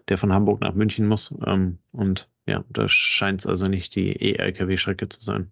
der 0.08 0.18
von 0.18 0.34
Hamburg 0.34 0.62
nach 0.62 0.74
München 0.74 1.08
muss. 1.08 1.34
Ähm, 1.46 1.80
und 1.92 2.30
ja, 2.46 2.64
da 2.70 2.88
scheint 2.88 3.42
es 3.42 3.48
also 3.48 3.68
nicht 3.68 3.96
die 3.96 4.12
E-LKW-Strecke 4.12 5.10
zu 5.10 5.22
sein. 5.22 5.52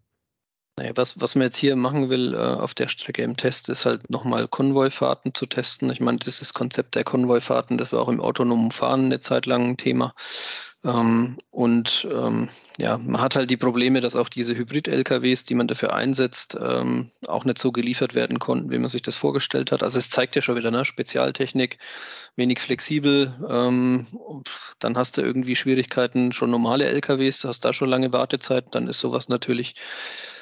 Naja, 0.77 0.91
was, 0.93 1.19
was 1.19 1.33
man 1.33 1.45
jetzt 1.45 1.57
hier 1.57 1.75
machen 1.75 2.09
will 2.09 2.35
äh, 2.35 2.37
auf 2.37 2.75
der 2.75 2.87
Strecke 2.87 3.23
im 3.23 3.35
Test, 3.35 3.67
ist 3.67 3.87
halt 3.87 4.11
nochmal 4.11 4.47
Konvoifahrten 4.47 5.33
zu 5.33 5.47
testen. 5.47 5.89
Ich 5.89 5.99
meine, 5.99 6.19
das 6.19 6.53
Konzept 6.53 6.93
der 6.93 7.03
Konvoifahrten, 7.03 7.79
das 7.79 7.91
war 7.91 8.01
auch 8.01 8.09
im 8.09 8.21
autonomen 8.21 8.69
Fahren 8.69 9.05
eine 9.05 9.19
Zeit 9.19 9.47
lang 9.47 9.69
ein 9.69 9.77
Thema. 9.77 10.13
Ähm, 10.85 11.37
und 11.49 12.07
ähm, 12.11 12.49
ja, 12.77 12.97
man 12.97 13.19
hat 13.19 13.35
halt 13.35 13.49
die 13.49 13.57
Probleme, 13.57 13.99
dass 13.99 14.15
auch 14.15 14.29
diese 14.29 14.55
Hybrid-LKWs, 14.55 15.45
die 15.45 15.55
man 15.55 15.67
dafür 15.67 15.93
einsetzt, 15.93 16.57
ähm, 16.61 17.11
auch 17.27 17.45
nicht 17.45 17.57
so 17.57 17.71
geliefert 17.71 18.13
werden 18.15 18.39
konnten, 18.39 18.69
wie 18.69 18.77
man 18.77 18.87
sich 18.87 19.01
das 19.01 19.15
vorgestellt 19.15 19.71
hat. 19.71 19.81
Also 19.81 19.97
es 19.97 20.09
zeigt 20.09 20.35
ja 20.35 20.41
schon 20.41 20.55
wieder, 20.55 20.71
ne? 20.71 20.85
Spezialtechnik, 20.85 21.79
wenig 22.35 22.59
flexibel. 22.59 23.35
Ähm, 23.49 24.07
dann 24.79 24.97
hast 24.97 25.17
du 25.17 25.21
irgendwie 25.21 25.55
Schwierigkeiten, 25.55 26.31
schon 26.31 26.51
normale 26.51 26.85
LKWs, 26.85 27.43
hast 27.43 27.65
da 27.65 27.73
schon 27.73 27.89
lange 27.89 28.13
Wartezeiten, 28.13 28.71
dann 28.71 28.87
ist 28.87 28.99
sowas 28.99 29.29
natürlich 29.29 29.75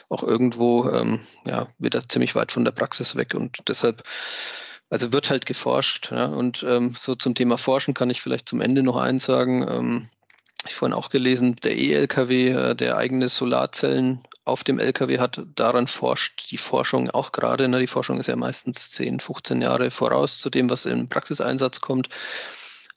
auch 0.10 0.22
irgendwo 0.22 0.90
ähm, 0.90 1.22
ja, 1.46 1.68
wieder 1.80 2.08
ziemlich 2.08 2.36
weit 2.36 2.52
von 2.52 2.66
der 2.66 2.72
Praxis 2.72 3.16
weg. 3.16 3.34
Und 3.34 3.60
deshalb 3.68 4.04
also 4.90 5.12
wird 5.14 5.30
halt 5.30 5.46
geforscht. 5.46 6.12
Ja? 6.12 6.26
Und 6.26 6.64
ähm, 6.68 6.94
so 7.00 7.16
zum 7.16 7.36
Thema 7.36 7.58
Forschen 7.58 7.94
kann 7.94 8.10
ich 8.10 8.22
vielleicht 8.22 8.48
zum 8.48 8.62
Ende 8.62 8.84
noch 8.84 8.98
eins 8.98 9.24
sagen. 9.24 9.66
Ähm, 9.68 10.10
ich 10.68 10.76
vorhin 10.76 10.94
auch 10.94 11.10
gelesen, 11.10 11.56
der 11.58 11.78
E-LKW, 11.78 12.50
äh, 12.50 12.76
der 12.76 12.98
eigene 12.98 13.30
Solarzellen 13.30 14.22
auf 14.46 14.64
dem 14.64 14.80
LKW 14.80 15.20
hat, 15.20 15.42
daran 15.56 15.88
forscht 15.88 16.52
die 16.52 16.58
Forschung 16.58 17.10
auch 17.10 17.32
gerade. 17.32 17.68
Ne? 17.68 17.80
Die 17.80 17.88
Forschung 17.88 18.20
ist 18.20 18.28
ja 18.28 18.36
meistens 18.36 18.92
10, 18.92 19.20
15 19.20 19.62
Jahre 19.62 19.92
voraus 19.92 20.38
zu 20.38 20.50
dem, 20.50 20.70
was 20.70 20.86
im 20.86 21.10
Praxiseinsatz 21.10 21.82
kommt. 21.82 22.10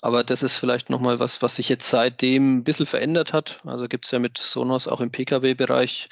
Aber 0.00 0.22
das 0.22 0.42
ist 0.42 0.56
vielleicht 0.56 0.90
nochmal 0.90 1.18
was, 1.18 1.42
was 1.42 1.56
sich 1.56 1.68
jetzt 1.68 1.88
seitdem 1.88 2.58
ein 2.58 2.64
bisschen 2.64 2.86
verändert 2.86 3.32
hat. 3.32 3.60
Also 3.64 3.88
gibt 3.88 4.04
es 4.04 4.10
ja 4.12 4.18
mit 4.18 4.38
Sonos 4.38 4.86
auch 4.86 5.00
im 5.00 5.10
Pkw-Bereich 5.10 6.08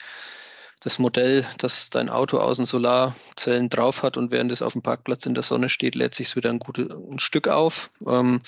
das 0.80 0.98
Modell, 0.98 1.44
dass 1.58 1.90
dein 1.90 2.08
Auto 2.08 2.38
außen 2.38 2.66
Solarzellen 2.66 3.68
drauf 3.68 4.02
hat 4.02 4.16
und 4.16 4.30
während 4.30 4.52
es 4.52 4.62
auf 4.62 4.74
dem 4.74 4.82
Parkplatz 4.82 5.24
in 5.26 5.34
der 5.34 5.42
Sonne 5.42 5.68
steht, 5.68 5.94
lädt 5.94 6.14
sich 6.14 6.28
es 6.28 6.36
wieder 6.36 6.50
ein, 6.50 6.58
gutes, 6.58 6.88
ein 6.90 7.18
Stück 7.18 7.48
auf. 7.48 7.90
Ähm, 8.06 8.40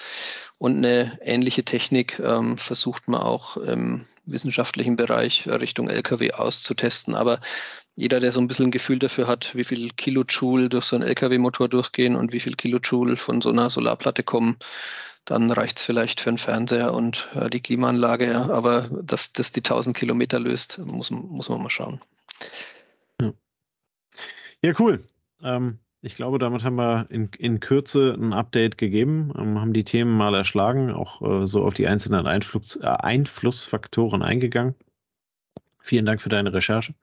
und 0.58 0.76
eine 0.76 1.18
ähnliche 1.22 1.64
Technik 1.64 2.18
ähm, 2.18 2.58
versucht 2.58 3.08
man 3.08 3.20
auch 3.20 3.56
im 3.56 4.04
wissenschaftlichen 4.26 4.96
Bereich 4.96 5.46
Richtung 5.46 5.88
Lkw 5.88 6.32
auszutesten. 6.32 7.14
Aber 7.14 7.40
jeder, 7.96 8.20
der 8.20 8.32
so 8.32 8.40
ein 8.40 8.46
bisschen 8.46 8.66
ein 8.66 8.72
Gefühl 8.72 8.98
dafür 8.98 9.26
hat, 9.26 9.54
wie 9.54 9.64
viel 9.64 9.90
Kilojoule 9.90 10.68
durch 10.68 10.84
so 10.84 10.96
einen 10.96 11.08
Lkw-Motor 11.08 11.68
durchgehen 11.68 12.14
und 12.14 12.32
wie 12.32 12.40
viel 12.40 12.54
Kilojoule 12.54 13.16
von 13.16 13.40
so 13.40 13.50
einer 13.50 13.70
Solarplatte 13.70 14.22
kommen, 14.22 14.58
dann 15.24 15.50
reicht 15.50 15.78
es 15.78 15.84
vielleicht 15.84 16.20
für 16.20 16.30
einen 16.30 16.38
Fernseher 16.38 16.94
und 16.94 17.28
äh, 17.34 17.50
die 17.50 17.60
Klimaanlage. 17.60 18.26
Ja. 18.30 18.50
Aber 18.50 18.88
dass 19.02 19.32
das 19.32 19.52
die 19.52 19.60
1000 19.60 19.96
Kilometer 19.96 20.38
löst, 20.38 20.78
muss, 20.78 21.10
muss 21.10 21.48
man 21.48 21.62
mal 21.62 21.70
schauen. 21.70 22.00
Ja, 23.20 23.32
ja 24.62 24.72
cool. 24.78 25.04
Ähm, 25.42 25.78
ich 26.00 26.14
glaube, 26.14 26.38
damit 26.38 26.62
haben 26.62 26.76
wir 26.76 27.06
in, 27.10 27.28
in 27.38 27.58
Kürze 27.60 28.14
ein 28.14 28.32
Update 28.32 28.78
gegeben, 28.78 29.32
ähm, 29.36 29.60
haben 29.60 29.72
die 29.72 29.84
Themen 29.84 30.16
mal 30.16 30.34
erschlagen, 30.34 30.92
auch 30.92 31.22
äh, 31.22 31.46
so 31.46 31.64
auf 31.64 31.74
die 31.74 31.88
einzelnen 31.88 32.26
Einfluss, 32.26 32.76
äh, 32.76 32.86
Einflussfaktoren 32.86 34.22
eingegangen. 34.22 34.74
Vielen 35.80 36.06
Dank 36.06 36.22
für 36.22 36.28
deine 36.28 36.52
Recherche, 36.52 36.94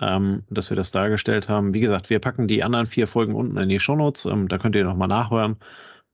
ähm, 0.00 0.44
dass 0.50 0.70
wir 0.70 0.76
das 0.76 0.90
dargestellt 0.90 1.48
haben. 1.48 1.74
Wie 1.74 1.80
gesagt, 1.80 2.10
wir 2.10 2.18
packen 2.18 2.48
die 2.48 2.64
anderen 2.64 2.86
vier 2.86 3.06
Folgen 3.06 3.34
unten 3.34 3.56
in 3.56 3.68
die 3.68 3.80
Shownotes. 3.80 4.24
Ähm, 4.26 4.48
da 4.48 4.58
könnt 4.58 4.74
ihr 4.74 4.84
nochmal 4.84 5.08
nachhören. 5.08 5.56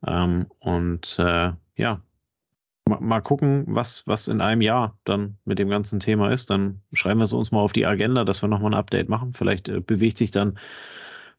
Ähm, 0.07 0.47
und 0.59 1.19
äh, 1.19 1.53
ja, 1.77 2.03
mal, 2.89 3.21
gucken, 3.21 3.65
was, 3.67 4.07
was 4.07 4.29
in 4.29 4.41
einem 4.41 4.61
Jahr 4.61 4.99
dann 5.05 5.39
mit 5.45 5.59
dem 5.59 5.69
ganzen 5.69 6.01
Thema 6.01 6.31
ist. 6.31 6.51
Dann 6.51 6.81
schreiben 6.93 7.21
wir 7.21 7.25
es 7.25 7.33
uns 7.33 7.51
mal 7.51 7.61
auf 7.61 7.73
die 7.73 7.87
Agenda, 7.87 8.25
dass 8.25 8.43
wir 8.43 8.49
nochmal 8.49 8.73
ein 8.73 8.79
Update 8.79 9.09
machen. 9.09 9.33
Vielleicht 9.35 9.69
äh, 9.69 9.81
bewegt 9.81 10.19
sich 10.19 10.31
dann 10.31 10.59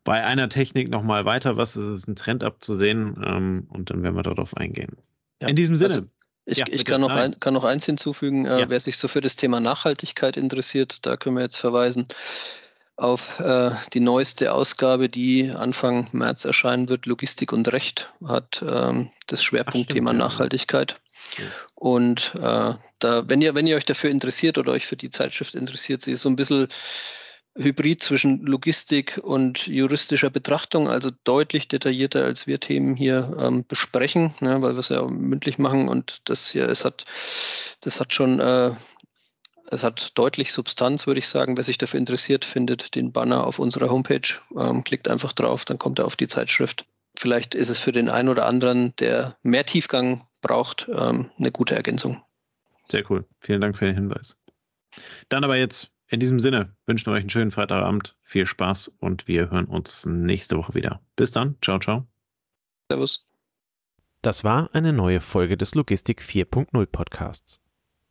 bei 0.04 0.24
einer 0.24 0.50
Technik 0.50 0.90
nochmal 0.90 1.26
weiter, 1.26 1.58
was 1.58 1.76
ist, 1.76 1.88
ist 1.88 2.08
ein 2.08 2.16
Trend 2.16 2.44
abzusehen 2.44 3.22
ähm, 3.26 3.68
und 3.70 3.90
dann 3.90 4.04
werden 4.04 4.16
wir 4.16 4.24
darauf 4.24 4.56
eingehen. 4.56 4.98
Ja, 5.42 5.48
in 5.48 5.56
diesem 5.56 5.76
Sinne. 5.76 5.90
Also 5.90 6.06
ich, 6.46 6.60
ja, 6.60 6.66
ich 6.70 6.86
kann, 6.86 7.02
noch 7.02 7.16
ein, 7.16 7.40
kann 7.40 7.56
noch 7.56 7.64
eins 7.64 7.88
hinzufügen, 7.88 8.46
äh, 8.46 8.62
ja. 8.62 8.70
wer 8.70 8.80
sich 8.80 8.98
so 8.98 9.08
für 9.08 9.22
das 9.22 9.36
Thema 9.36 9.60
Nachhaltigkeit 9.60 10.38
interessiert, 10.38 11.06
da 11.06 11.18
können 11.18 11.38
wir 11.38 11.44
jetzt 11.44 11.58
verweisen 11.58 12.06
auf 12.98 13.40
äh, 13.40 13.72
die 13.94 14.00
neueste 14.00 14.54
Ausgabe, 14.54 15.10
die 15.10 15.52
Anfang 15.52 16.08
März 16.12 16.46
erscheinen 16.46 16.90
wird. 16.90 17.06
Logistik 17.06 17.52
und 17.52 17.72
Recht 17.72 18.14
hat 18.26 18.64
ähm, 18.68 19.10
das 19.28 19.44
Schwerpunktthema 19.44 20.12
Ach, 20.12 20.16
Nachhaltigkeit. 20.16 20.96
Ja. 21.38 21.46
Und 21.76 22.34
äh, 22.36 22.74
da, 23.00 23.30
wenn 23.30 23.42
ihr, 23.42 23.56
wenn 23.56 23.68
ihr 23.68 23.76
euch 23.76 23.86
dafür 23.86 24.10
interessiert 24.10 24.58
oder 24.58 24.72
euch 24.72 24.86
für 24.86 24.96
die 24.96 25.10
Zeitschrift 25.10 25.56
interessiert, 25.56 26.04
sie 26.04 26.14
ist 26.14 26.22
so 26.22 26.30
ein 26.30 26.36
bisschen 26.36 26.68
Hybrid 27.58 28.04
zwischen 28.04 28.46
Logistik 28.46 29.20
und 29.24 29.66
juristischer 29.66 30.30
Betrachtung, 30.30 30.90
also 30.90 31.10
deutlich 31.24 31.70
detaillierter, 31.70 32.26
als 32.26 32.48
wir 32.48 32.60
Themen 32.60 32.96
hier 32.96 33.32
ähm, 33.40 33.66
besprechen, 33.66 34.34
ne, 34.42 34.62
weil 34.62 34.74
wir 34.74 34.80
es 34.80 34.90
ja 34.90 35.06
mündlich 35.08 35.58
machen 35.58 35.88
und 35.88 36.22
das 36.26 36.50
hier, 36.50 36.68
es 36.68 36.84
hat, 36.84 37.06
das 37.80 38.02
hat 38.02 38.14
schon 38.14 38.42
äh, 38.42 38.72
es 39.72 39.84
hat 39.84 40.18
deutlich 40.18 40.54
Substanz, 40.54 41.08
würde 41.08 41.20
ich 41.20 41.28
sagen. 41.28 41.58
Wer 41.58 41.64
sich 41.64 41.78
dafür 41.78 42.00
interessiert, 42.00 42.46
findet 42.46 42.96
den 42.96 43.12
Banner 43.12 43.46
auf 43.46 43.60
unserer 43.60 43.90
Homepage. 43.90 44.28
Ähm, 44.58 44.84
klickt 44.84 45.08
einfach 45.08 45.34
drauf, 45.34 45.66
dann 45.66 45.80
kommt 45.80 46.00
er 46.00 46.06
auf 46.06 46.16
die 46.16 46.28
Zeitschrift. 46.28 46.86
Vielleicht 47.18 47.56
ist 47.56 47.70
es 47.70 47.80
für 47.80 47.92
den 47.92 48.10
einen 48.10 48.30
oder 48.30 48.46
anderen, 48.46 48.96
der 48.98 49.38
mehr 49.42 49.66
Tiefgang 49.66 50.28
braucht, 50.42 50.88
ähm, 50.94 51.32
eine 51.38 51.52
gute 51.52 51.76
Ergänzung. 51.76 52.22
Sehr 52.92 53.10
cool. 53.10 53.26
Vielen 53.40 53.62
Dank 53.62 53.78
für 53.78 53.86
den 53.86 53.96
Hinweis. 53.96 54.38
Dann 55.30 55.44
aber 55.44 55.58
jetzt 55.58 55.90
in 56.08 56.20
diesem 56.20 56.40
Sinne 56.40 56.76
wünschen 56.86 57.08
wir 57.08 57.14
euch 57.14 57.22
einen 57.22 57.30
schönen 57.30 57.52
Freitagabend, 57.52 58.16
viel 58.22 58.46
Spaß 58.46 58.90
und 59.00 59.28
wir 59.28 59.50
hören 59.50 59.66
uns 59.66 60.06
nächste 60.06 60.58
Woche 60.58 60.76
wieder. 60.76 61.02
Bis 61.16 61.32
dann. 61.32 61.56
Ciao, 61.62 61.80
ciao. 61.80 62.06
Servus. 62.92 63.26
Das 64.22 64.44
war 64.44 64.70
eine 64.74 64.94
neue 64.94 65.22
Folge 65.22 65.58
des 65.58 65.76
Logistik 65.76 66.22
4.0 66.22 66.86
Podcasts. 66.86 67.65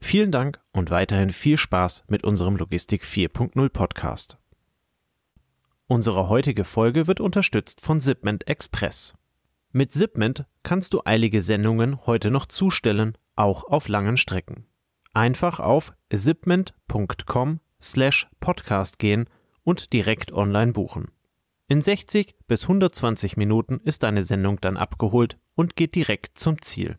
Vielen 0.00 0.30
Dank 0.30 0.60
und 0.72 0.90
weiterhin 0.90 1.30
viel 1.30 1.58
Spaß 1.58 2.04
mit 2.08 2.24
unserem 2.24 2.56
Logistik 2.56 3.04
4.0 3.04 3.68
Podcast. 3.70 4.38
Unsere 5.88 6.28
heutige 6.28 6.64
Folge 6.64 7.06
wird 7.06 7.20
unterstützt 7.20 7.80
von 7.80 8.00
Zipment 8.00 8.46
Express. 8.48 9.14
Mit 9.72 9.92
Zipment 9.92 10.46
kannst 10.62 10.94
du 10.94 11.02
eilige 11.04 11.42
Sendungen 11.42 12.06
heute 12.06 12.30
noch 12.30 12.46
zustellen, 12.46 13.16
auch 13.34 13.64
auf 13.64 13.88
langen 13.88 14.16
Strecken. 14.16 14.66
Einfach 15.12 15.60
auf 15.60 15.92
zipment.com 16.12 17.60
slash 17.80 18.28
podcast 18.40 18.98
gehen 18.98 19.28
und 19.64 19.92
direkt 19.92 20.32
online 20.32 20.72
buchen. 20.72 21.10
In 21.68 21.82
60 21.82 22.36
bis 22.46 22.62
120 22.62 23.36
Minuten 23.36 23.80
ist 23.84 24.02
deine 24.02 24.22
Sendung 24.22 24.60
dann 24.60 24.76
abgeholt 24.76 25.38
und 25.54 25.74
geht 25.74 25.94
direkt 25.94 26.38
zum 26.38 26.62
Ziel. 26.62 26.98